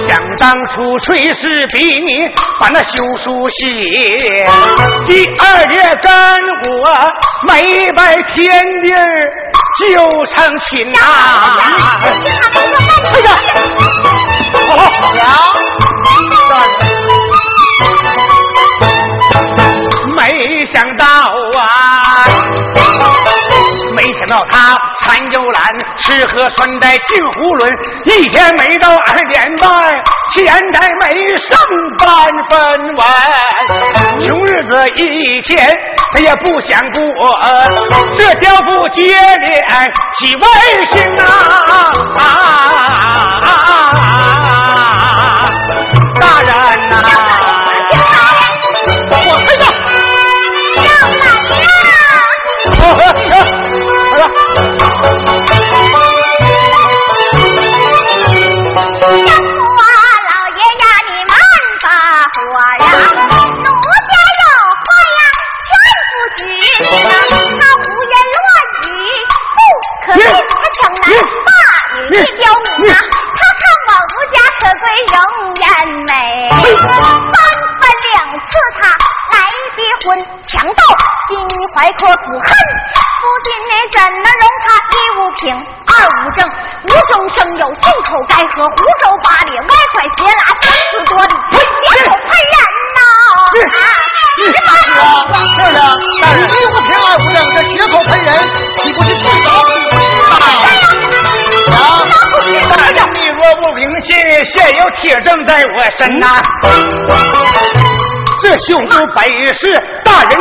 [0.08, 2.04] 想当初炊事兵，
[2.60, 2.92] 把那休
[3.24, 3.62] 书写，
[5.08, 6.12] 第二日跟
[6.72, 7.08] 我
[7.48, 8.92] 没拜天地
[9.80, 11.00] 就成亲呐。
[13.12, 13.28] 哎呀，
[14.70, 14.84] 好好
[20.74, 21.06] 想到
[21.60, 22.26] 啊，
[23.96, 25.72] 没想到他穿又懒，
[26.02, 27.72] 吃喝穿戴进囫囵，
[28.06, 29.70] 一天没到二点半，
[30.34, 31.14] 钱财没
[31.48, 31.56] 剩
[32.00, 32.08] 半
[32.50, 32.60] 分
[32.98, 33.06] 文，
[34.28, 35.72] 穷日子一天
[36.12, 37.00] 他也不想过，
[38.16, 39.16] 这刁妇接
[39.46, 39.62] 连
[40.18, 40.44] 起外
[40.92, 42.22] 心啊！
[46.20, 46.50] 大人
[46.90, 47.23] 呐！
[72.10, 72.94] 你刁民呐！
[72.94, 74.84] 他看我无家可归，
[75.14, 75.16] 容
[75.56, 75.64] 颜
[76.08, 76.12] 美，
[76.50, 76.62] 三
[77.80, 78.46] 番两次
[78.78, 78.82] 他
[79.32, 79.36] 来
[79.76, 80.06] 逼婚，
[80.48, 80.82] 强盗
[81.30, 81.32] 心
[81.74, 85.42] 怀可苦恨，夫君你怎能容他一无凭
[85.88, 86.38] 二无证，
[86.84, 91.58] 无中生有，信口开河，胡说八咧，歪拐斜拉，三思多虑，别
[92.04, 92.56] 口喷人
[92.94, 93.00] 呐！
[93.56, 94.70] 是啊，
[95.56, 95.82] 是啊，
[96.22, 98.30] 但是你无凭二无证，这血口喷人，
[98.84, 99.73] 岂不是自找？
[104.00, 106.42] 现有铁证在我身呐。
[108.42, 109.24] 这秀姑本
[109.54, 109.72] 是
[110.04, 110.38] 大人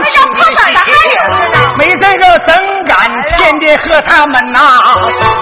[1.79, 2.53] 没事就怎
[2.89, 4.59] 敢天天和他们呐？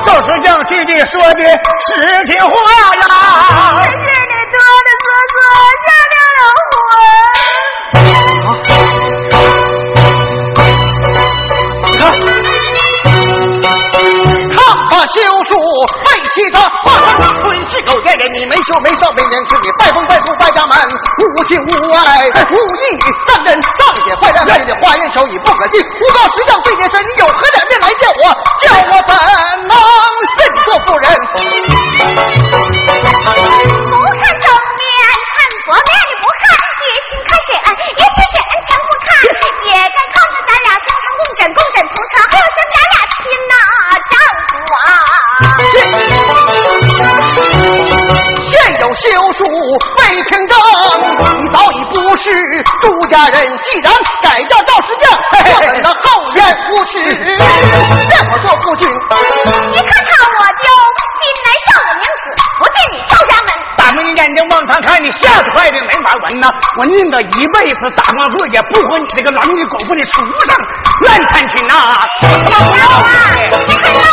[0.05, 1.43] 就是让弟弟说句
[1.87, 2.53] 实情话
[2.97, 3.09] 呀。
[3.81, 5.39] 真是你多的哥哥
[5.87, 6.71] 下的老虎
[15.11, 15.59] 休书
[16.05, 20.77] 背弃他，画上那吞噬狗贱人，你没羞没臊没廉耻，你拜风拜父拜家门，
[21.35, 23.71] 无情无爱无义，但人上
[24.05, 28.31] 写坏蛋害的花言巧语不可信，诬告实相对你身，你有何脸面来见我？
[28.63, 29.11] 叫我怎
[29.67, 29.75] 能
[30.39, 31.11] 认作妇人？
[31.99, 32.07] 不
[34.15, 34.47] 看正
[34.79, 34.87] 面，
[35.35, 36.55] 看左面，你不看，
[36.87, 37.67] 也心看谁恩，
[37.99, 39.11] 也请谁恩强不看，
[39.67, 41.83] 也该看着咱俩经常共枕共枕
[44.61, 44.87] 啊！
[48.43, 49.45] 现有休书
[49.99, 50.57] 未听证，
[51.39, 52.31] 你早已不是
[52.81, 53.59] 朱家人。
[53.63, 53.93] 既然
[54.23, 56.05] 改嫁赵石匠，我等的厚
[56.35, 56.39] 颜
[56.73, 56.93] 无耻，
[57.39, 57.41] 让
[58.31, 58.89] 我做夫君。
[58.89, 60.67] 你看看我就
[61.17, 62.23] 心乃少的名子，
[62.59, 63.49] 不进你赵家门。
[63.77, 66.51] 大明眼睛往上看，你吓得坏的没法闻呐！
[66.79, 70.33] 我宁得一辈子打光棍，也不和你这个狼女狗妇的畜生
[71.03, 72.07] 乱参群呐！
[72.23, 74.10] 要不要啊？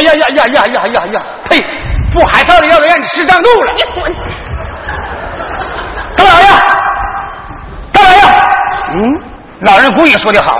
[0.00, 1.22] 呀呀呀呀呀呀呀呀！
[1.48, 1.64] 呸！
[2.12, 3.72] 不海少的要让你吃上路了！
[3.76, 4.12] 你滚！
[6.16, 6.46] 大老爷，
[7.92, 8.20] 大老爷，
[8.94, 9.22] 嗯，
[9.60, 10.58] 老人故意说的好，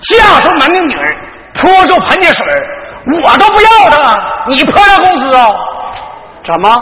[0.00, 1.06] 嫁出门的女儿
[1.54, 2.46] 泼出盆的水
[3.22, 5.48] 我都不要她，你泼了公司啊？
[6.44, 6.76] 怎么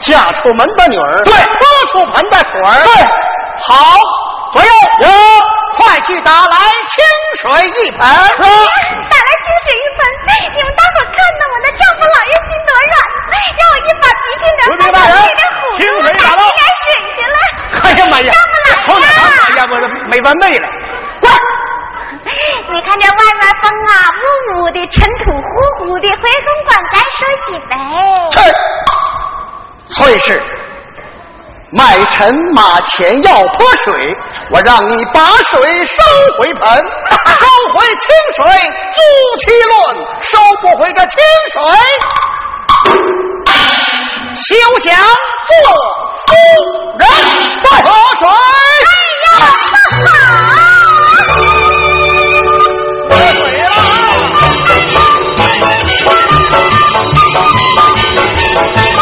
[0.00, 1.24] 嫁出门的女儿？
[1.24, 1.58] 对泼
[1.90, 2.60] 出盆的水。
[2.60, 3.04] 对，
[3.64, 3.74] 好，
[4.52, 4.68] 左右
[5.00, 5.08] 有
[5.76, 6.56] 快去打来
[6.88, 7.02] 清
[7.40, 7.98] 水一盆。
[7.98, 9.98] 打来清水一盆，
[10.54, 12.92] 你们大伙看呐，我那丈夫老爷心多软，
[13.56, 17.36] 让我一把鼻涕两把回禀大人泪的虎清我水打到打起来水去了。
[17.82, 18.30] 哎呀妈呀！
[18.32, 18.36] 丈
[18.86, 19.10] 夫老爷啊
[19.48, 20.68] 哎呀，我这没完没了！
[21.20, 21.30] 滚！
[22.72, 23.92] 你看这外面风啊，
[24.22, 25.40] 呜呜的，尘土呼
[25.78, 27.72] 呼的，回公馆咱说洗呗。
[28.30, 30.42] 去，崔氏，
[31.72, 33.92] 卖臣马前要泼水，
[34.50, 35.96] 我让你把水收
[36.38, 36.62] 回盆，
[37.36, 38.44] 收回清水
[38.96, 38.98] 租
[39.38, 39.76] 七论，
[40.22, 41.18] 收不回这清
[41.52, 41.60] 水，
[44.36, 44.96] 休想
[45.46, 45.52] 做
[46.26, 46.28] 夫
[46.98, 47.08] 人。
[47.82, 47.86] 泼
[48.18, 48.28] 水。
[48.28, 48.32] 哎
[49.38, 49.40] 呀，
[49.90, 50.58] 好啊。
[58.50, 58.97] 啊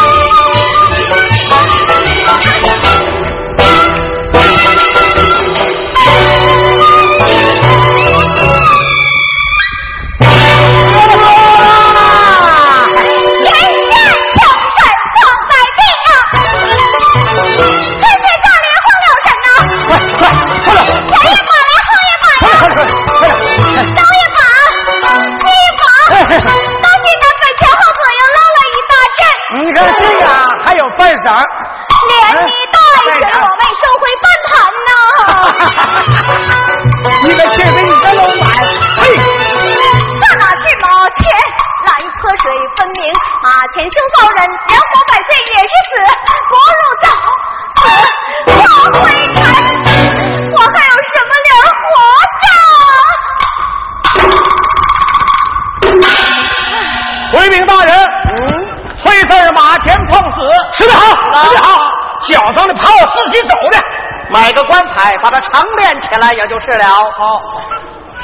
[64.47, 66.85] 买个棺材，把它长殓起来，也就是了。
[66.85, 67.41] 好，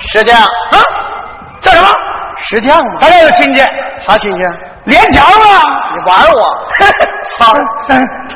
[0.08, 0.48] 石匠啊，
[1.60, 1.90] 叫什么？
[2.38, 3.62] 石匠嘛，咱俩有亲戚，
[4.08, 4.40] 啥亲戚？
[4.86, 5.68] 连强啊！
[5.94, 6.44] 你玩我？
[7.44, 7.54] 好，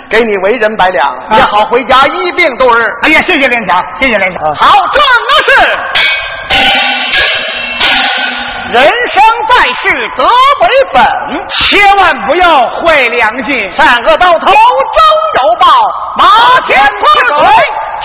[0.09, 2.85] 给你为人百两，也好回家一病度日。
[3.03, 4.53] 哎呀，谢谢连强，谢谢连强。
[4.55, 5.51] 好，这那是
[8.73, 11.01] 人生在世得为本，
[11.51, 13.71] 千万不要坏良心。
[13.71, 14.53] 善恶到头终
[15.41, 15.65] 有报。
[16.17, 16.25] 马
[16.65, 16.75] 前
[17.29, 17.47] 泼水，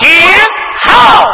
[0.02, 0.10] 停，
[0.82, 1.31] 好。